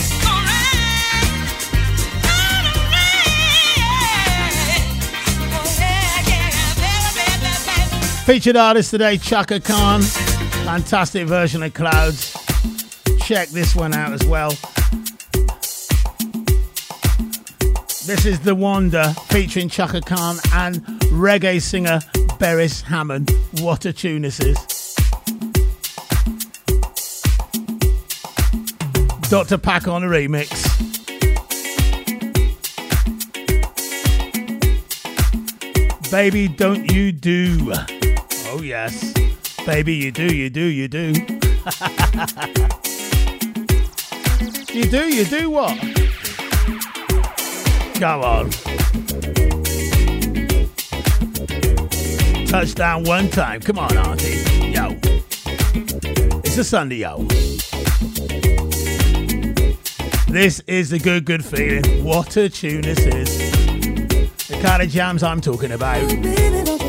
Featured 8.26 8.56
artist 8.56 8.90
today, 8.90 9.20
Chaka 9.20 9.60
Khan. 9.60 10.02
Fantastic 10.02 11.28
version 11.28 11.62
of 11.62 11.76
Clouds. 11.76 12.36
Check 13.20 13.50
this 13.50 13.76
one 13.76 13.94
out 13.94 14.14
as 14.14 14.26
well. 14.26 14.50
This 18.08 18.26
is 18.26 18.40
The 18.40 18.56
Wonder 18.56 19.14
featuring 19.28 19.70
Chaka 19.70 20.02
Khan 20.02 20.38
and 20.56 20.78
reggae 21.12 21.62
singer 21.62 22.00
Beres 22.40 22.82
Hammond. 22.82 23.30
What 23.60 23.86
a 23.86 23.94
tune 23.94 24.24
this 24.24 24.40
is. 24.40 24.58
Dr. 29.30 29.60
Pack 29.60 29.88
on 29.88 30.04
a 30.04 30.08
remix. 30.08 30.74
Baby, 36.10 36.48
don't 36.48 36.92
you 36.92 37.12
do. 37.12 37.72
Oh, 38.58 38.62
yes. 38.62 39.12
Baby, 39.66 39.96
you 39.96 40.14
do, 40.14 40.34
you 40.34 40.50
do, 40.50 40.64
you 40.64 40.88
do. 40.88 41.08
you 44.72 44.86
do, 44.86 45.14
you 45.14 45.26
do 45.26 45.50
what? 45.50 45.78
Come 47.96 48.24
on. 48.24 48.50
Touchdown 52.48 53.04
one 53.04 53.28
time. 53.30 53.60
Come 53.60 53.78
on, 53.78 53.98
Auntie. 53.98 54.40
Yo. 54.72 54.98
It's 56.46 56.58
a 56.58 56.64
Sunday, 56.64 57.00
yo. 57.00 57.26
This 60.30 60.62
is 60.62 60.94
a 60.94 61.00
good, 61.00 61.26
good 61.26 61.44
feeling. 61.44 62.06
What 62.06 62.38
a 62.38 62.48
tune 62.48 62.84
this 62.84 63.00
is. 63.00 63.38
The 64.48 64.58
kind 64.62 64.82
of 64.82 64.88
jams 64.88 65.24
I'm 65.24 65.42
talking 65.42 65.74
about. 65.74 66.85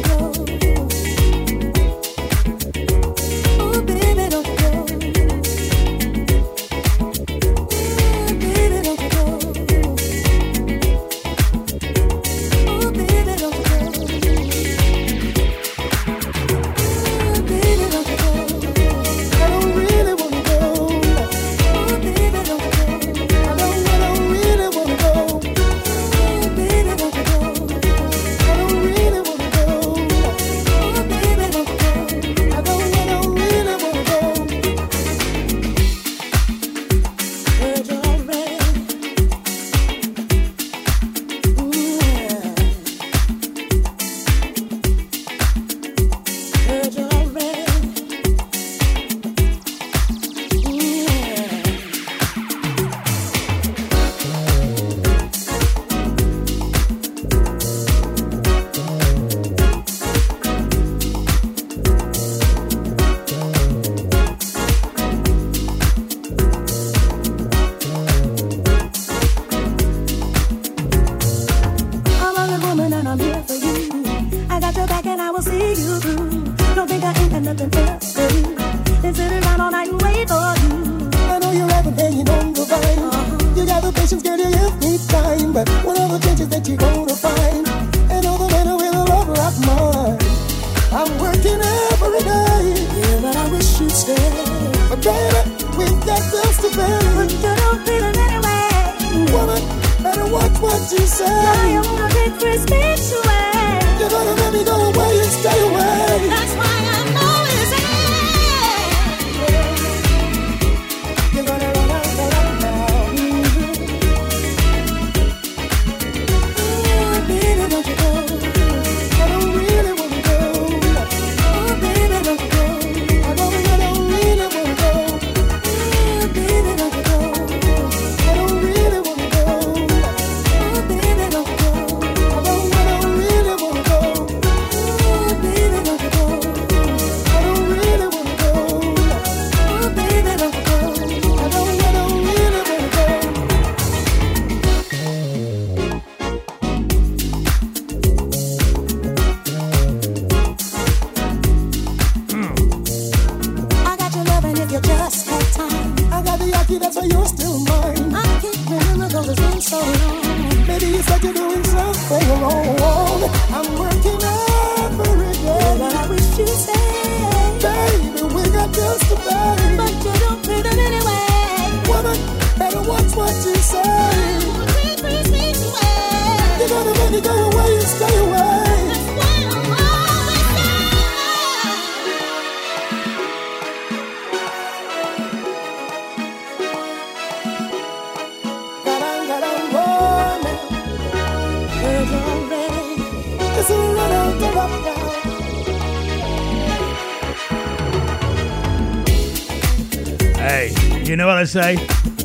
Say? 201.46 201.76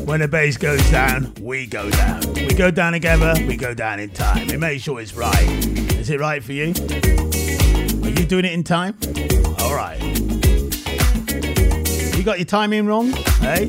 When 0.04 0.20
the 0.20 0.28
bass 0.28 0.56
goes 0.56 0.82
down, 0.90 1.32
we 1.40 1.66
go 1.66 1.90
down. 1.90 2.20
We 2.34 2.54
go 2.54 2.70
down 2.70 2.92
together, 2.92 3.34
we 3.46 3.56
go 3.56 3.74
down 3.74 4.00
in 4.00 4.10
time. 4.10 4.48
We 4.48 4.56
make 4.56 4.80
sure 4.80 5.00
it's 5.00 5.14
right. 5.14 5.48
Is 5.96 6.10
it 6.10 6.18
right 6.18 6.42
for 6.42 6.52
you? 6.52 6.74
Are 8.02 8.08
you 8.08 8.26
doing 8.26 8.44
it 8.44 8.52
in 8.52 8.64
time? 8.64 8.96
Alright. 9.60 10.02
You 12.16 12.22
got 12.24 12.38
your 12.38 12.46
timing 12.46 12.86
wrong? 12.86 13.12
Hey? 13.40 13.66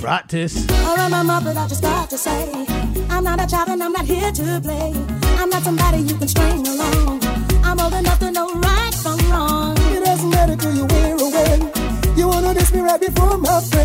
Practice. 0.00 0.68
Or 0.70 0.98
am 0.98 1.14
I 1.14 1.22
more 1.22 1.40
but 1.40 1.56
I 1.56 1.66
just 1.66 1.82
got 1.82 2.10
to 2.10 2.18
say 2.18 2.66
I'm 3.10 3.24
not 3.24 3.42
a 3.42 3.46
child 3.46 3.68
and 3.70 3.82
I'm 3.82 3.92
not 3.92 4.04
here 4.04 4.30
to 4.30 4.60
play 4.62 4.92
I'm 5.38 5.48
not 5.48 5.62
somebody 5.62 5.98
you 5.98 6.16
can 6.16 6.28
string 6.28 6.66
along 6.66 7.24
I'm 7.64 7.80
old 7.80 7.94
enough 7.94 8.18
to 8.20 8.30
know 8.30 8.52
right 8.54 8.94
from 8.94 9.18
wrong 9.30 9.76
It 9.78 10.04
doesn't 10.04 10.30
matter 10.30 10.56
to 10.56 10.72
you 10.72 10.84
or 10.84 11.30
when. 11.32 12.16
You 12.16 12.28
wanna 12.28 12.54
diss 12.54 12.72
me 12.72 12.80
right 12.80 13.00
before 13.00 13.38
my 13.38 13.60
friend. 13.60 13.83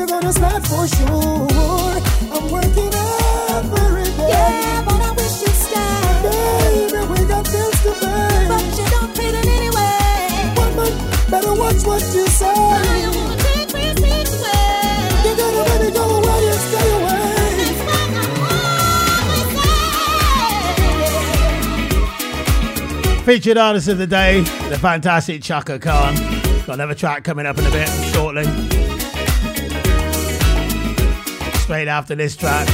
You're 0.00 0.08
gonna 0.08 0.32
slide 0.32 0.66
for 0.66 0.88
sure. 0.88 1.48
I'm 2.32 2.50
working 2.50 2.92
every 3.52 4.04
day. 4.16 4.28
Yeah, 4.32 4.82
but 4.86 5.00
I 5.00 5.10
wish 5.12 5.42
you'd 5.42 5.60
stay 5.66 6.00
Baby, 6.24 7.00
we 7.10 7.18
got 7.28 7.44
bills 7.44 7.78
to 7.84 7.92
pay. 8.00 8.48
But 8.48 8.64
you 8.78 8.86
don't 8.94 9.12
pay 9.14 9.28
it 9.28 9.46
anyway 9.56 10.56
Woman, 10.56 10.92
better 11.30 11.52
watch 11.52 11.84
what 11.84 12.02
you 12.14 12.24
say. 12.28 12.46
I 12.46 12.92
don't 13.04 13.14
wanna 13.14 13.36
take 13.44 13.72
risks 13.76 14.00
anyway 14.16 15.20
You 15.24 15.32
gotta 15.36 15.62
let 15.68 15.82
go 15.92 16.04
away 16.18 16.42
and 16.48 16.62
stay 16.68 16.88
away. 16.96 17.28
Featured 23.26 23.58
artist 23.58 23.88
of 23.88 23.98
the 23.98 24.06
day, 24.06 24.40
the 24.70 24.78
fantastic 24.78 25.42
Chaka 25.42 25.78
Khan. 25.78 26.14
Got 26.66 26.74
another 26.74 26.94
track 26.94 27.22
coming 27.22 27.44
up 27.44 27.58
in 27.58 27.66
a 27.66 27.70
bit 27.70 27.88
shortly. 28.14 28.69
Straight 31.70 31.86
after 31.86 32.16
this 32.16 32.34
track. 32.34 32.66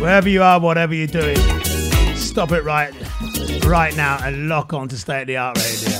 Wherever 0.00 0.30
you 0.30 0.42
are, 0.42 0.58
whatever 0.58 0.94
you're 0.94 1.06
doing, 1.06 1.36
stop 2.16 2.50
it 2.52 2.64
right 2.64 2.94
right 3.66 3.94
now 3.94 4.24
and 4.24 4.48
lock 4.48 4.72
on 4.72 4.88
to 4.88 4.96
State 4.96 5.20
of 5.20 5.26
the 5.26 5.36
Art 5.36 5.58
Radio. 5.58 5.98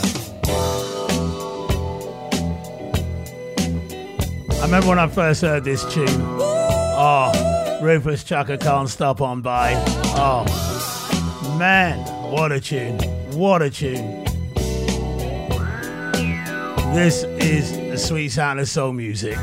I 4.59 4.65
remember 4.65 4.89
when 4.89 4.99
I 4.99 5.09
first 5.09 5.43
heard 5.43 5.65
this 5.65 5.85
tune. 5.93 6.50
Oh, 7.03 7.79
Rufus 7.81 8.23
Chaka 8.25 8.59
Khan 8.59 8.87
stop 8.87 9.23
on 9.23 9.41
by. 9.41 9.73
Oh, 10.17 10.45
man, 11.59 11.99
what 12.31 12.53
a 12.53 12.61
tune! 12.61 12.99
What 13.33 13.63
a 13.63 13.71
tune! 13.71 14.25
This 16.93 17.23
is 17.39 17.73
the 17.73 17.97
sweet 17.97 18.29
sound 18.29 18.61
of 18.61 18.69
soul 18.69 18.93
music. 18.93 19.39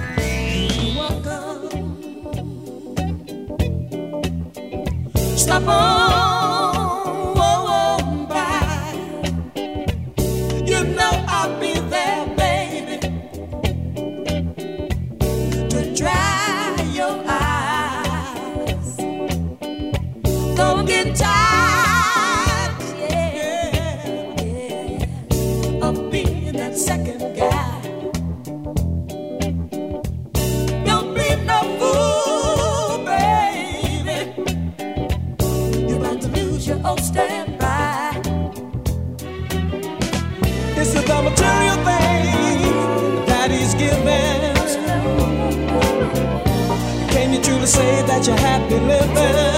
Stop 5.36 5.64
on, 5.68 6.07
that 48.28 48.40
you're 48.40 48.48
happy 48.48 48.76
living? 48.80 49.57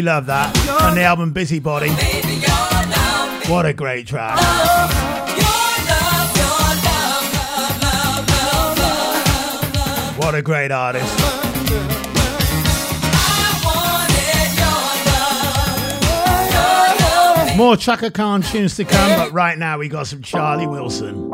absolutely 0.00 0.02
love 0.02 0.26
that. 0.26 0.82
On 0.82 0.94
the 0.94 1.02
album 1.02 1.32
Busybody. 1.32 1.90
What 3.50 3.66
a 3.66 3.72
great 3.72 4.06
track. 4.06 4.38
What 10.18 10.34
a 10.34 10.42
great 10.42 10.70
artist. 10.70 11.06
More 17.56 17.76
Chaka 17.76 18.10
Khan 18.10 18.42
tunes 18.42 18.76
to 18.76 18.84
come, 18.84 19.18
but 19.18 19.32
right 19.32 19.58
now 19.58 19.78
we 19.78 19.88
got 19.88 20.06
some 20.06 20.22
Charlie 20.22 20.66
Wilson. 20.66 21.30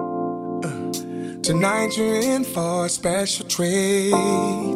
Tonight 1.43 1.97
you're 1.97 2.17
in 2.17 2.43
for 2.43 2.86
a 2.86 2.89
special 2.89 3.47
treat. 3.47 4.76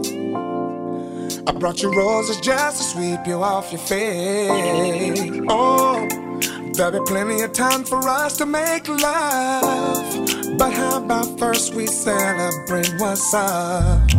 Brought 1.60 1.82
you 1.82 1.92
roses 1.92 2.40
just 2.40 2.78
to 2.78 2.82
sweep 2.82 3.26
you 3.26 3.42
off 3.42 3.70
your 3.70 3.82
feet. 3.82 5.44
Oh, 5.46 6.08
there'll 6.72 6.92
be 6.92 7.00
plenty 7.06 7.42
of 7.42 7.52
time 7.52 7.84
for 7.84 7.98
us 8.08 8.38
to 8.38 8.46
make 8.46 8.88
love. 8.88 10.56
But 10.56 10.72
how 10.72 11.04
about 11.04 11.38
first 11.38 11.74
we 11.74 11.86
celebrate 11.86 12.90
what's 12.98 13.34
up? 13.34 14.09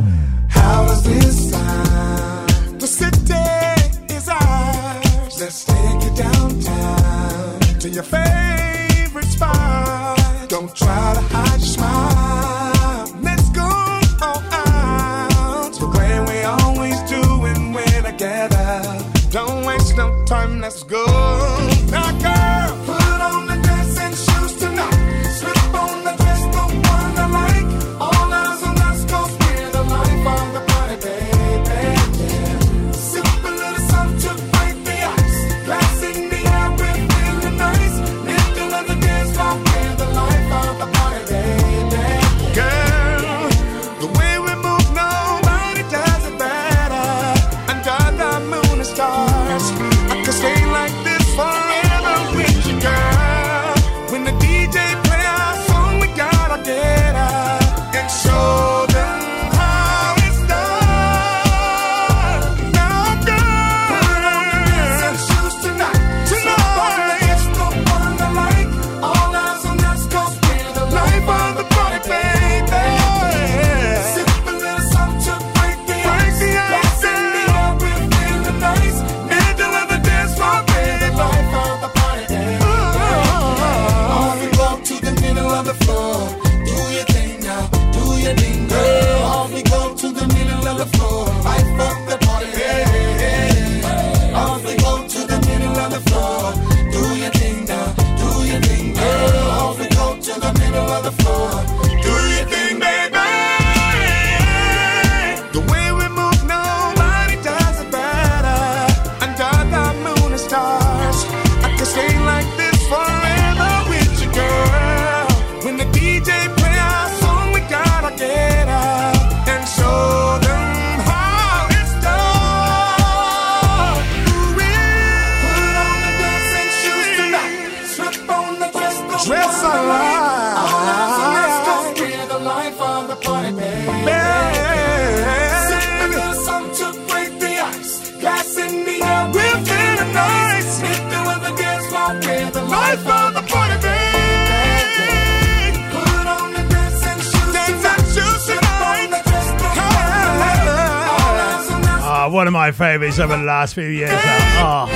over 153.21 153.37
the 153.37 153.43
last 153.43 153.75
few 153.75 153.85
years. 153.85 154.11
Oh. 154.13 154.87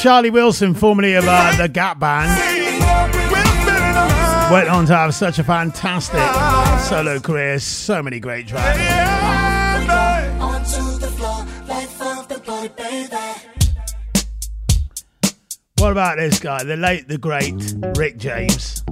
Charlie 0.00 0.30
Wilson, 0.30 0.74
formerly 0.74 1.14
of 1.14 1.24
uh, 1.26 1.56
the 1.56 1.68
Gap 1.68 1.98
Band, 1.98 2.28
went 4.52 4.68
on 4.68 4.86
to 4.86 4.96
have 4.96 5.14
such 5.14 5.38
a 5.38 5.44
fantastic 5.44 6.20
solo 6.88 7.20
career, 7.20 7.58
so 7.60 8.02
many 8.02 8.18
great 8.18 8.48
tracks. 8.48 8.78
What 15.78 15.92
about 15.92 16.18
this 16.18 16.40
guy, 16.40 16.64
the 16.64 16.76
late, 16.76 17.06
the 17.08 17.18
great 17.18 17.54
Rick 17.96 18.18
James? 18.18 18.82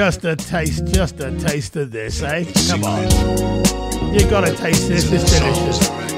just 0.00 0.24
a 0.24 0.34
taste, 0.34 0.86
just 0.86 1.20
a 1.20 1.30
taste 1.40 1.76
of 1.76 1.90
this, 1.90 2.22
eh? 2.22 2.50
Come 2.70 2.84
on. 2.84 3.02
You 4.14 4.20
gotta 4.30 4.56
taste 4.56 4.88
this, 4.88 5.12
it's 5.12 5.30
delicious. 5.30 6.09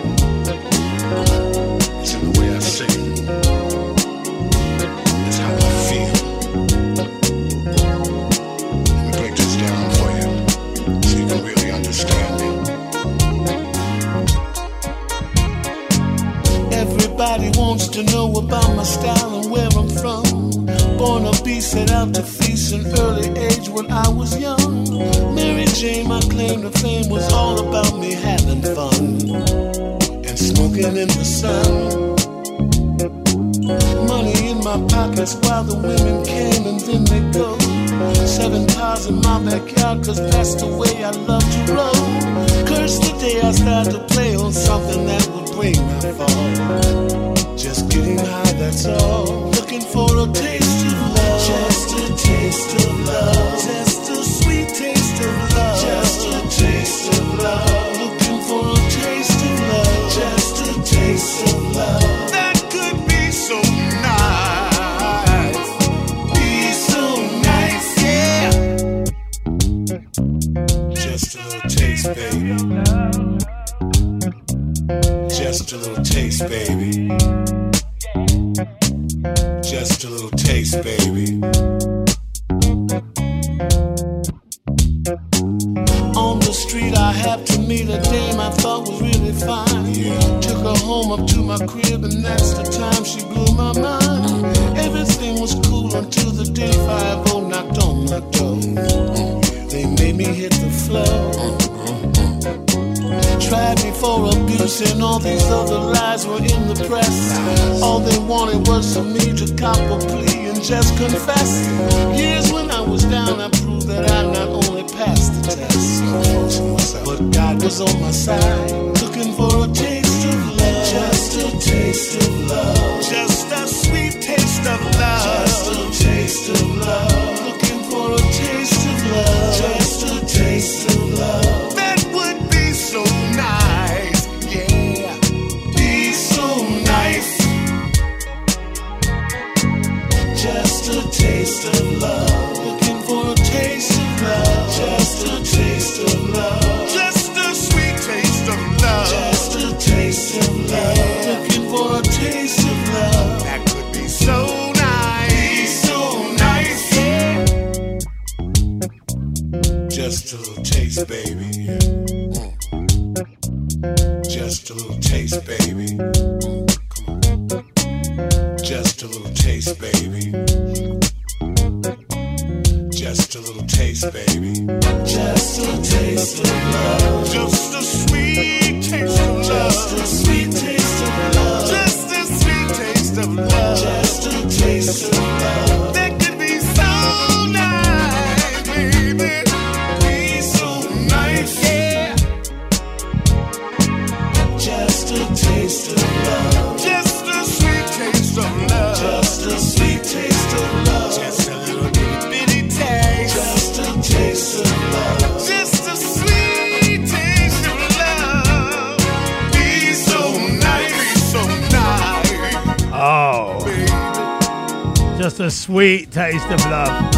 sweet 215.73 216.11
taste 216.11 216.51
of 216.51 216.61
love. 216.67 217.15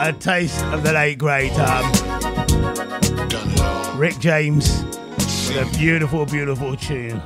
A 0.00 0.12
taste 0.18 0.60
of 0.64 0.82
the 0.82 0.92
late 0.92 1.18
great 1.18 1.52
um, 1.52 1.88
Rick 3.96 4.18
James 4.18 4.82
with 5.46 5.72
a 5.72 5.78
beautiful, 5.78 6.26
beautiful 6.26 6.74
tune. 6.74 7.22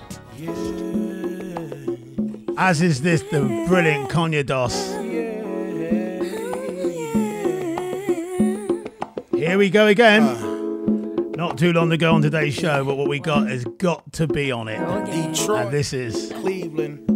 As 2.58 2.82
is 2.82 3.00
this, 3.00 3.22
the 3.22 3.40
brilliant 3.66 4.10
Kanye 4.10 4.44
Dos. 4.44 4.92
Here 9.32 9.56
we 9.56 9.70
go 9.70 9.86
again. 9.86 11.32
Not 11.32 11.56
too 11.56 11.72
long 11.72 11.88
to 11.88 11.96
go 11.96 12.12
on 12.12 12.20
today's 12.20 12.52
show, 12.52 12.84
but 12.84 12.96
what 12.96 13.08
we 13.08 13.18
got 13.18 13.48
has 13.48 13.64
got 13.64 14.12
to 14.12 14.26
be 14.26 14.52
on 14.52 14.68
it. 14.68 14.78
And 14.78 15.70
this 15.70 15.94
is 15.94 16.34
Cleveland. 16.34 17.07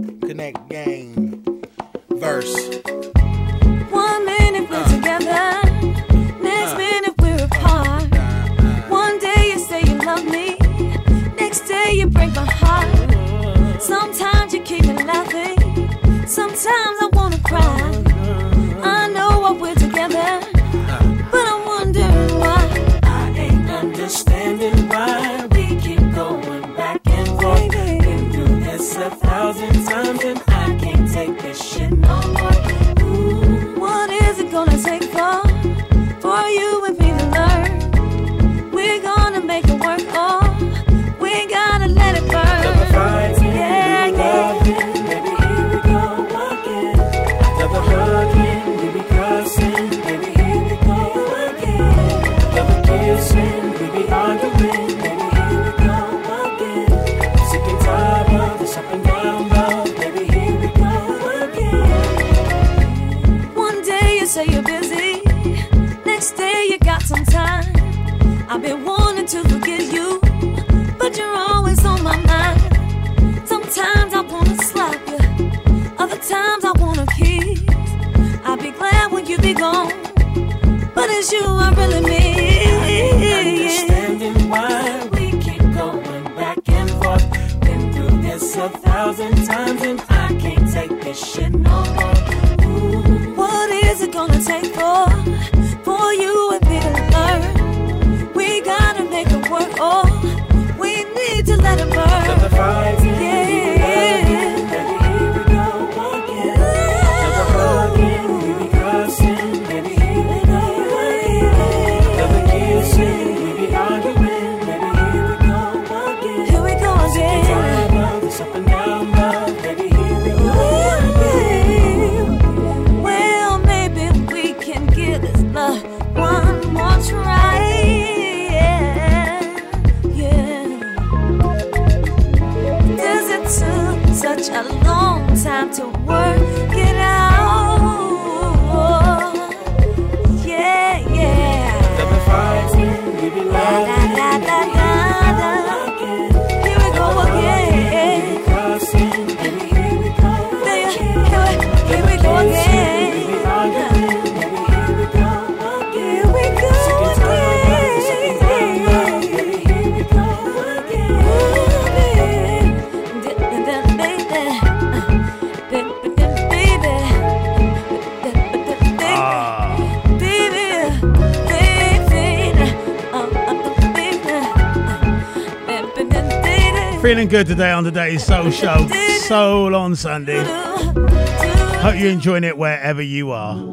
good 177.33 177.47
today 177.47 177.71
on 177.71 177.83
today's 177.83 178.23
Soul 178.23 178.51
Show. 178.51 178.87
Soul 179.21 179.75
on 179.75 179.97
Sunday. 179.97 180.45
Hope 180.45 181.99
you're 181.99 182.11
enjoying 182.11 182.45
it 182.45 182.59
wherever 182.59 183.01
you 183.01 183.31
are. 183.31 183.72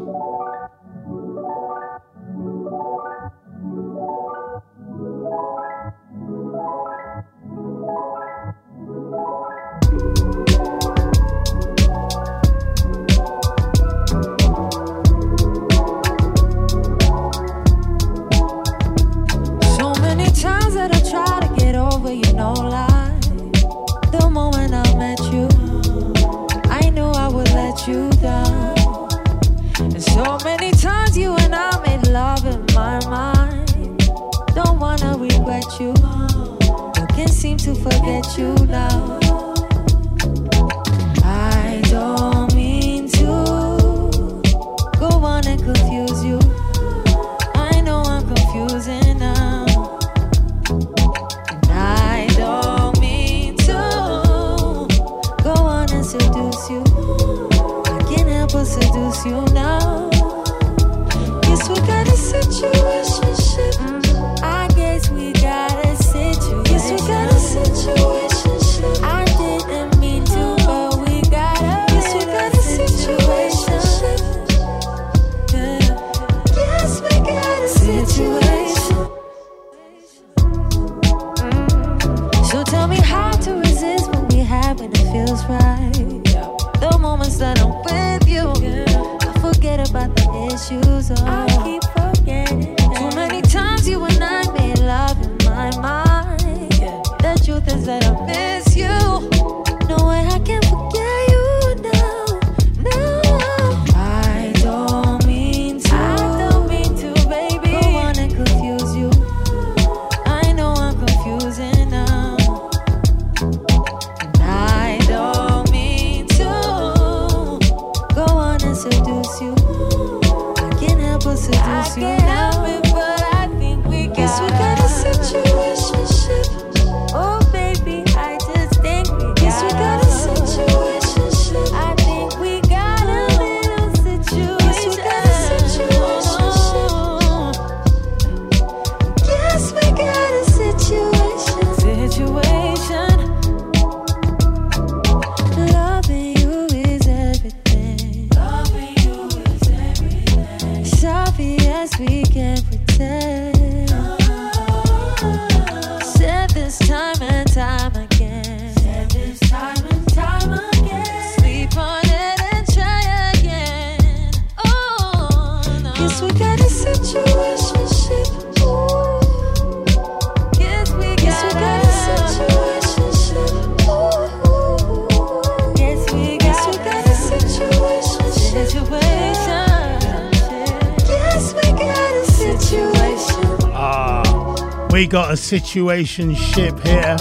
got 185.09 185.33
a 185.33 185.37
situation 185.37 186.35
ship 186.35 186.79
here. 186.81 187.17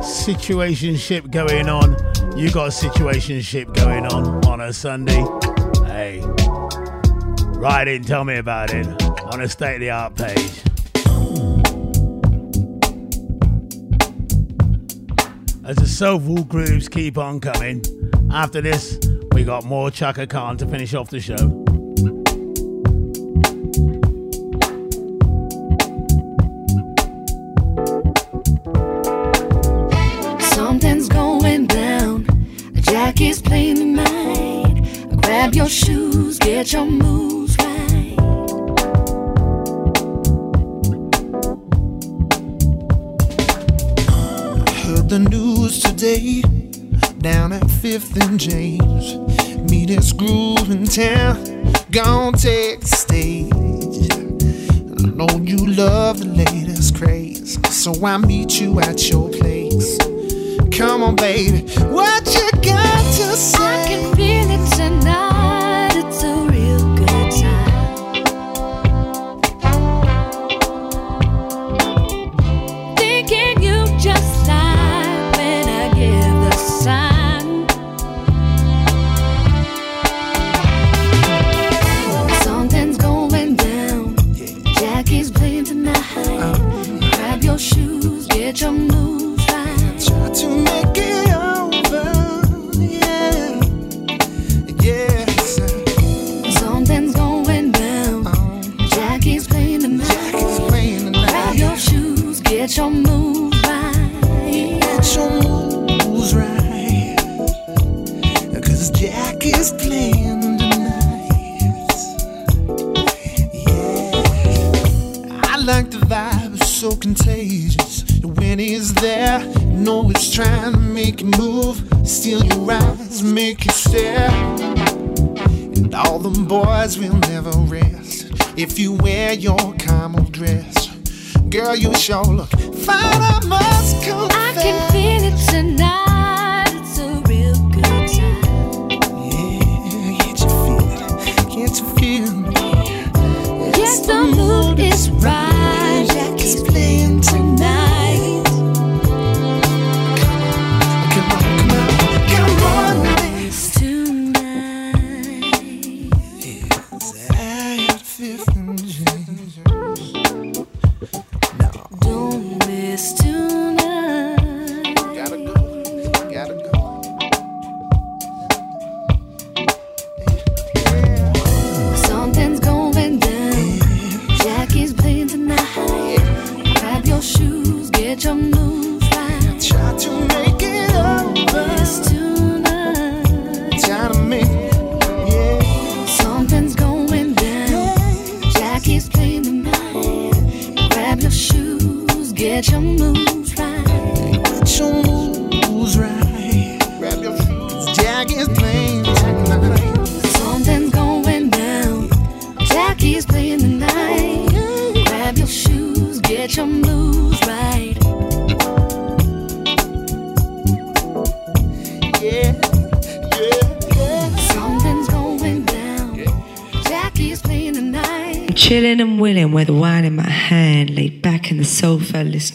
Situation 0.00 0.94
ship 0.94 1.28
going 1.28 1.68
on. 1.68 1.96
You 2.36 2.52
got 2.52 2.68
a 2.68 2.70
situation 2.70 3.40
ship 3.40 3.74
going 3.74 4.06
on 4.06 4.44
on 4.46 4.60
a 4.60 4.72
Sunday. 4.72 5.24
Hey, 5.86 6.22
write 7.56 7.88
in, 7.88 8.04
tell 8.04 8.24
me 8.24 8.36
about 8.36 8.72
it 8.72 8.86
on 9.24 9.40
a 9.40 9.48
state 9.48 9.74
of 9.74 9.80
the 9.80 9.90
art 9.90 10.14
page. 10.14 10.62
As 15.64 15.76
the 15.76 15.86
soulful 15.86 16.44
grooves 16.44 16.88
keep 16.88 17.18
on 17.18 17.40
coming, 17.40 17.82
after 18.32 18.60
this, 18.60 19.00
we 19.32 19.42
got 19.42 19.64
more 19.64 19.90
Chaka 19.90 20.28
Khan 20.28 20.56
to 20.58 20.66
finish 20.66 20.94
off 20.94 21.10
the 21.10 21.20
show. 21.20 21.67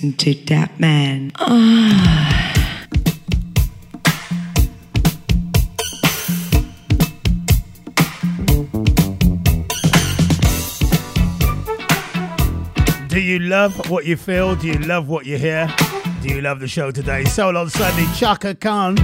listen 0.03 0.17
to 0.17 0.33
that 0.45 0.79
man. 0.79 1.31
Do 13.07 13.19
you 13.19 13.39
love 13.39 13.89
what 13.89 14.05
you 14.05 14.17
feel? 14.17 14.55
Do 14.55 14.67
you 14.67 14.79
love 14.79 15.07
what 15.07 15.25
you 15.25 15.37
hear? 15.37 15.73
Do 16.21 16.29
you 16.29 16.41
love 16.41 16.59
the 16.59 16.67
show 16.67 16.91
today? 16.91 17.23
Soul 17.25 17.57
on 17.57 17.69
Sunday, 17.69 18.07
Chaka 18.15 18.55
Khan, 18.55 18.95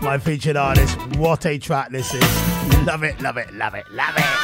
my 0.00 0.18
featured 0.18 0.56
artist. 0.56 0.98
What 1.16 1.44
a 1.44 1.58
track 1.58 1.90
this 1.90 2.14
is. 2.14 2.22
Love 2.86 3.02
it, 3.02 3.20
love 3.20 3.36
it, 3.36 3.52
love 3.52 3.74
it, 3.74 3.84
love 3.90 4.14
it. 4.16 4.37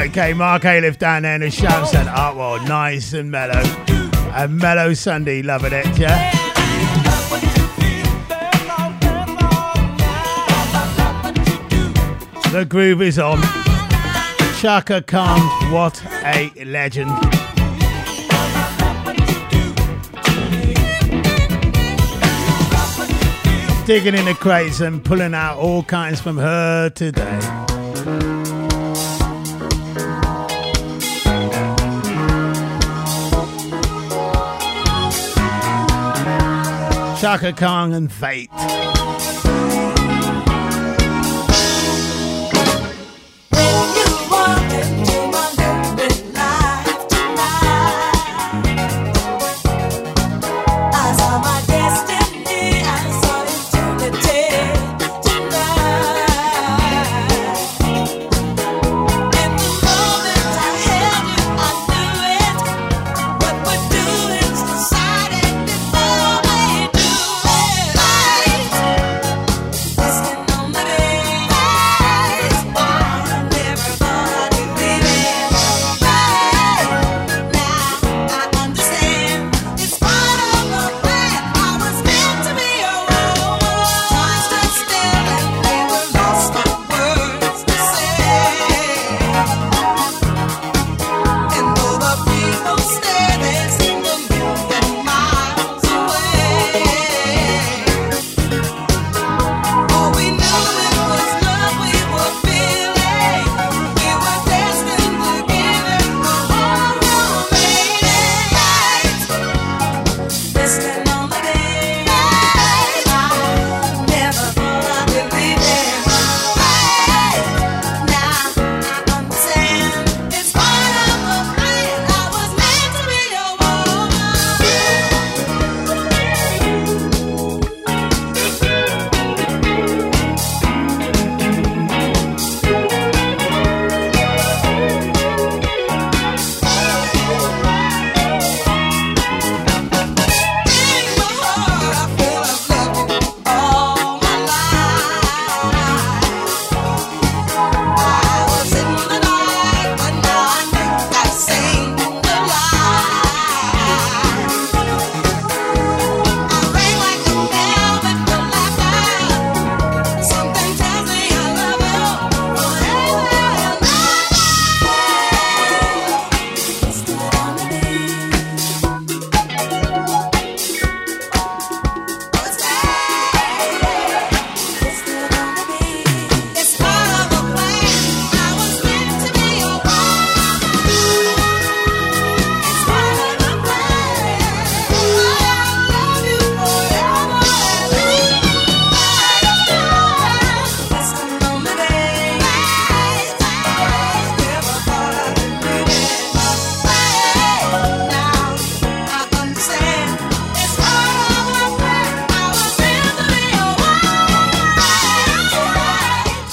Okay, 0.00 0.32
Mark 0.32 0.64
A 0.64 0.80
down 0.96 1.24
there 1.24 1.34
in 1.34 1.42
the 1.42 1.50
and 1.50 1.84
Centre. 1.84 2.10
Oh, 2.10 2.20
Art 2.20 2.36
World, 2.36 2.66
nice 2.66 3.12
and 3.12 3.30
mellow. 3.30 3.62
A 4.34 4.48
mellow 4.48 4.94
Sunday, 4.94 5.42
loving 5.42 5.74
it, 5.74 5.98
yeah? 5.98 6.30
The 12.50 12.64
groove 12.66 13.02
is 13.02 13.18
on. 13.18 13.42
Chaka 14.58 15.02
Khan, 15.02 15.38
what 15.70 16.02
a 16.24 16.50
legend. 16.64 17.10
Digging 23.86 24.14
in 24.14 24.24
the 24.24 24.36
crates 24.40 24.80
and 24.80 25.04
pulling 25.04 25.34
out 25.34 25.58
all 25.58 25.82
kinds 25.82 26.22
from 26.22 26.38
her 26.38 26.88
today. 26.88 27.59
Chaka 37.20 37.52
Khan 37.52 37.92
and 37.92 38.10
Fate. 38.10 38.99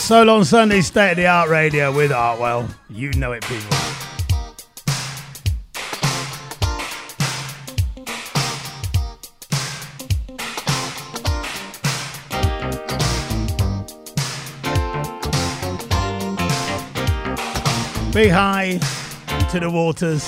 Soul 0.07 0.29
on 0.29 0.45
Sunday, 0.45 0.79
state 0.79 1.11
of 1.11 1.17
the 1.17 1.27
art 1.27 1.49
radio 1.49 1.91
with 1.91 2.11
Artwell. 2.11 2.73
You 2.89 3.11
know 3.15 3.33
it, 3.33 3.43
people. 3.43 3.69
Be 18.13 18.29
high 18.29 18.79
to 19.51 19.59
the 19.59 19.69
waters. 19.69 20.25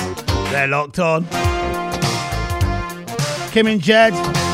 They're 0.52 0.68
locked 0.68 1.00
on. 1.00 1.26
Kim 3.54 3.68
and 3.68 3.80
Jed. 3.80 4.49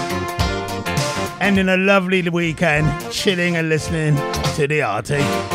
Ending 1.45 1.69
a 1.69 1.77
lovely 1.77 2.27
weekend, 2.27 3.11
chilling 3.11 3.55
and 3.55 3.69
listening 3.69 4.15
to 4.55 4.65
the 4.65 4.81
Artie. 4.81 5.54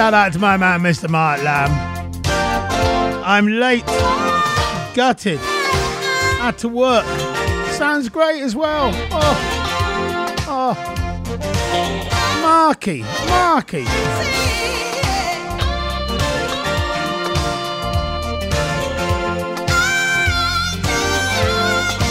Shout 0.00 0.14
out 0.14 0.32
to 0.32 0.38
my 0.38 0.56
man, 0.56 0.80
Mr. 0.80 1.10
Mark 1.10 1.42
Lamb. 1.42 1.70
I'm 3.22 3.46
late. 3.46 3.84
Gutted. 4.94 5.38
Had 5.38 6.56
to 6.60 6.70
work. 6.70 7.04
Sounds 7.72 8.08
great 8.08 8.40
as 8.40 8.56
well. 8.56 8.92
Oh. 9.12 9.36
Oh. 10.48 10.74
Marky. 12.40 13.02
Marky. 13.28 13.84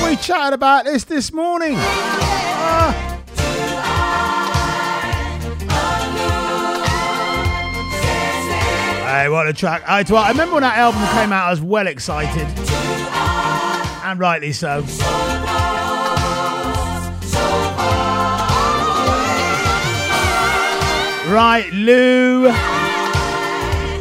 We 0.08 0.16
chatted 0.18 0.54
about 0.54 0.86
this 0.86 1.06
this 1.06 1.34
morning. 1.34 1.74
Ah. 1.78 3.09
Hey, 9.20 9.28
what 9.28 9.50
a 9.50 9.54
track. 9.54 9.84
I, 9.86 9.98
I 9.98 10.30
remember 10.30 10.54
when 10.54 10.64
that 10.64 10.78
album 10.78 11.02
came 11.10 11.34
out, 11.34 11.48
I 11.48 11.50
was 11.50 11.60
well 11.60 11.88
excited. 11.88 12.48
And 14.06 14.18
rightly 14.18 14.54
so. 14.54 14.80
Right, 21.30 21.70
Lou 21.74 22.48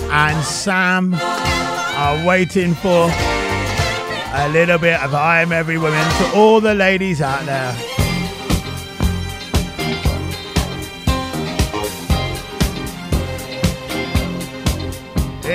and 0.06 0.44
Sam 0.44 1.14
are 1.14 2.24
waiting 2.24 2.74
for 2.74 3.10
a 3.10 4.48
little 4.52 4.78
bit 4.78 5.02
of 5.02 5.16
I 5.16 5.42
Am 5.42 5.50
Every 5.50 5.78
Woman 5.78 6.08
to 6.18 6.32
all 6.36 6.60
the 6.60 6.74
ladies 6.74 7.20
out 7.20 7.44
there. 7.44 8.07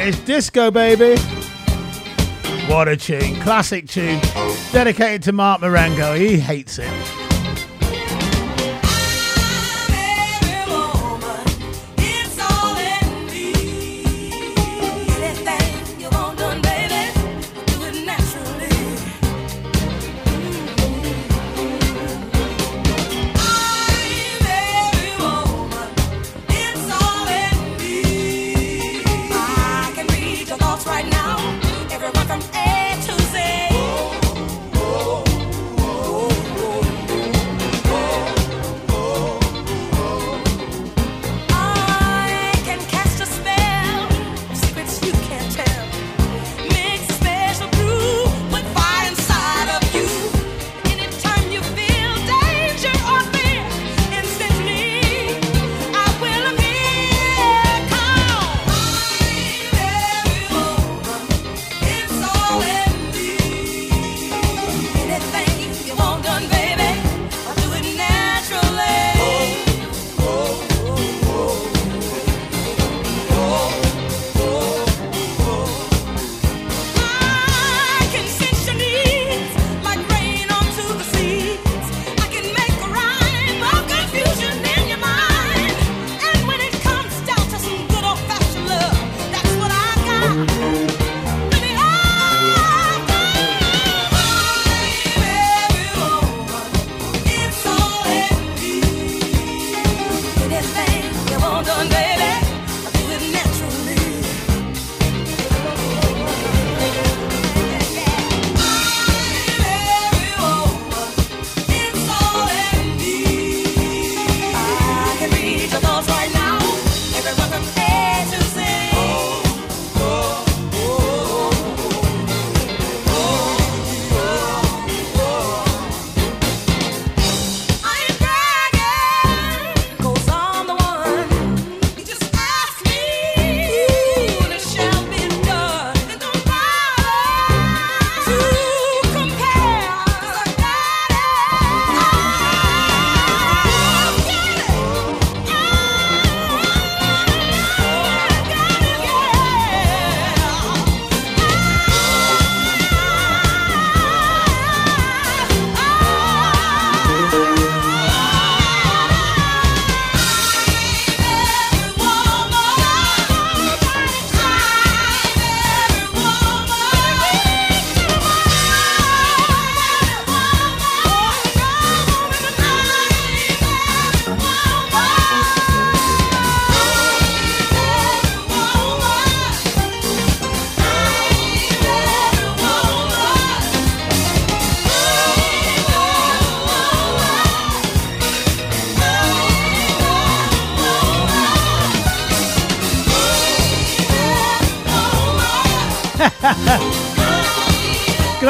It's 0.06 0.20
disco, 0.20 0.70
baby. 0.70 1.18
What 2.68 2.90
a 2.90 2.98
tune. 2.98 3.40
Classic 3.40 3.88
tune. 3.88 4.20
Dedicated 4.74 5.24
to 5.24 5.32
Mark 5.32 5.62
Marengo. 5.62 6.14
He 6.14 6.38
hates 6.38 6.78
it. 6.78 7.13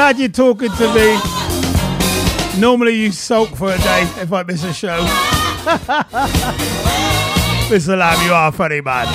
Glad 0.04 0.18
you're 0.18 0.28
talking 0.28 0.70
to 0.70 0.94
me. 0.94 2.60
Normally 2.60 2.94
you 2.94 3.10
sulk 3.10 3.48
for 3.56 3.72
a 3.72 3.78
day 3.78 4.02
if 4.18 4.30
I 4.34 4.42
miss 4.42 4.62
a 4.62 4.74
show. 4.74 4.98
Mr. 7.70 7.96
Lamb, 7.96 8.26
you 8.26 8.34
are 8.34 8.52
funny 8.52 8.82
man. 8.82 9.06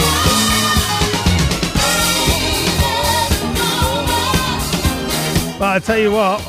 But 5.59 5.75
I 5.75 5.79
tell 5.79 5.99
you 5.99 6.11
what, 6.11 6.41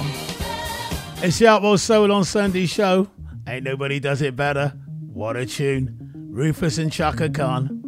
it's 1.22 1.38
the 1.38 1.48
Outlaw 1.48 1.76
Soul 1.76 2.10
on 2.10 2.24
Sunday 2.24 2.64
show. 2.64 3.08
Ain't 3.46 3.64
nobody 3.64 4.00
does 4.00 4.22
it 4.22 4.36
better. 4.36 4.72
What 5.12 5.36
a 5.36 5.44
tune. 5.44 5.98
Rufus 6.30 6.78
and 6.78 6.90
Chaka 6.90 7.28
Khan. 7.28 7.79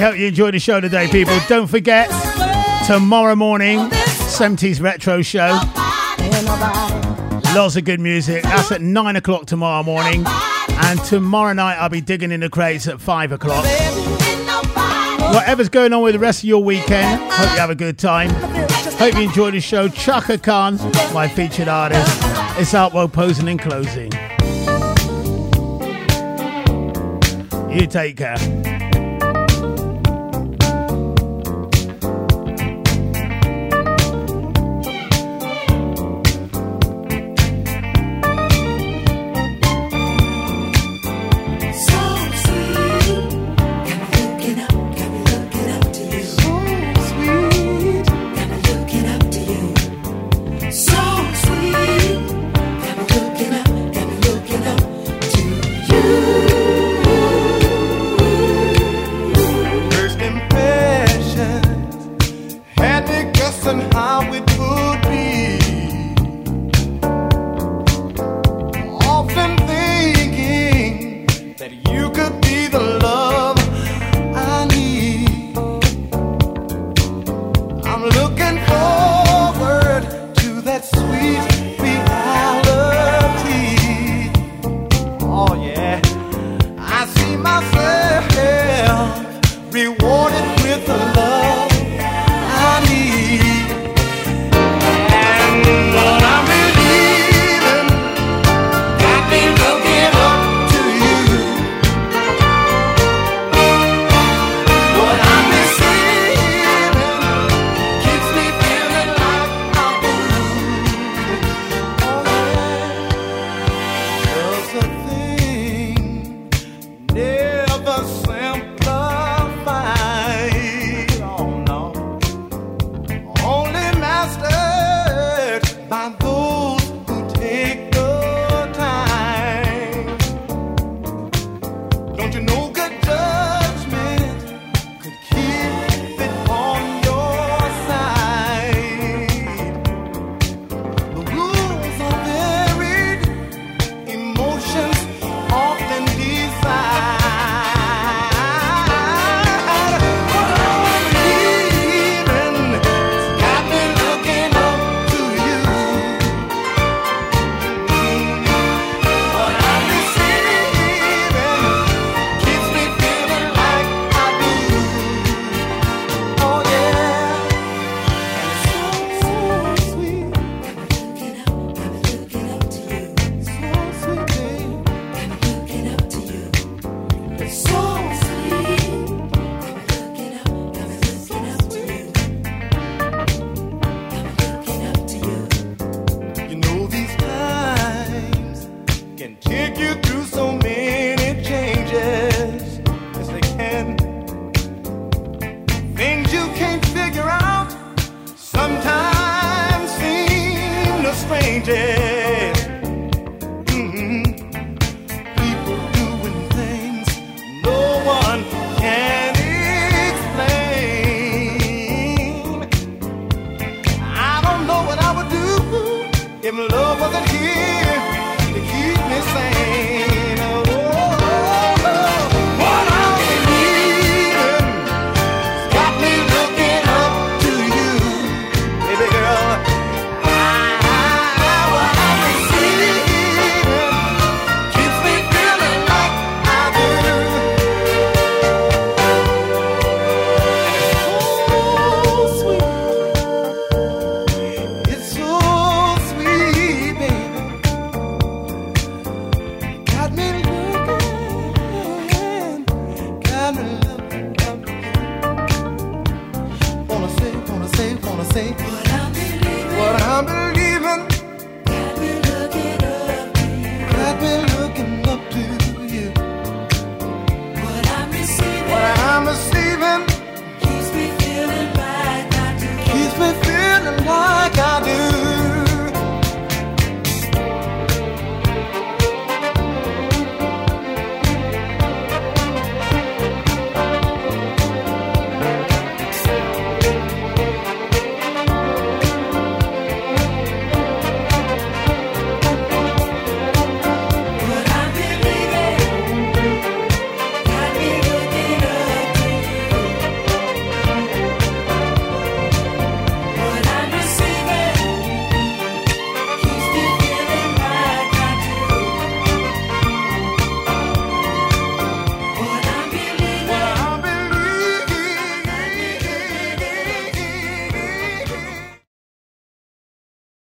hope 0.00 0.16
you 0.16 0.28
enjoyed 0.28 0.54
the 0.54 0.58
show 0.58 0.80
today, 0.80 1.08
people. 1.08 1.38
Don't 1.46 1.66
forget, 1.66 2.08
tomorrow 2.86 3.36
morning, 3.36 3.78
70s 3.90 4.80
Retro 4.80 5.20
Show. 5.20 5.60
Lots 7.54 7.76
of 7.76 7.84
good 7.84 8.00
music. 8.00 8.42
That's 8.44 8.72
at 8.72 8.80
9 8.80 9.16
o'clock 9.16 9.46
tomorrow 9.46 9.82
morning. 9.82 10.24
And 10.26 11.02
tomorrow 11.04 11.52
night, 11.52 11.76
I'll 11.76 11.90
be 11.90 12.00
digging 12.00 12.32
in 12.32 12.40
the 12.40 12.48
crates 12.48 12.88
at 12.88 13.00
5 13.00 13.32
o'clock. 13.32 13.64
Whatever's 15.34 15.68
going 15.68 15.92
on 15.92 16.02
with 16.02 16.14
the 16.14 16.18
rest 16.18 16.40
of 16.40 16.48
your 16.48 16.62
weekend, 16.62 17.20
hope 17.32 17.52
you 17.52 17.58
have 17.58 17.70
a 17.70 17.74
good 17.74 17.98
time. 17.98 18.30
Hope 18.98 19.14
you 19.14 19.22
enjoyed 19.22 19.54
the 19.54 19.60
show. 19.60 19.88
Chaka 19.88 20.38
Khan, 20.38 20.78
my 21.12 21.28
featured 21.28 21.68
artist, 21.68 22.08
is 22.58 22.74
out 22.74 22.94
while 22.94 23.08
posing 23.08 23.48
and 23.48 23.60
closing. 23.60 24.10
You 27.70 27.86
take 27.86 28.16
care. 28.16 28.59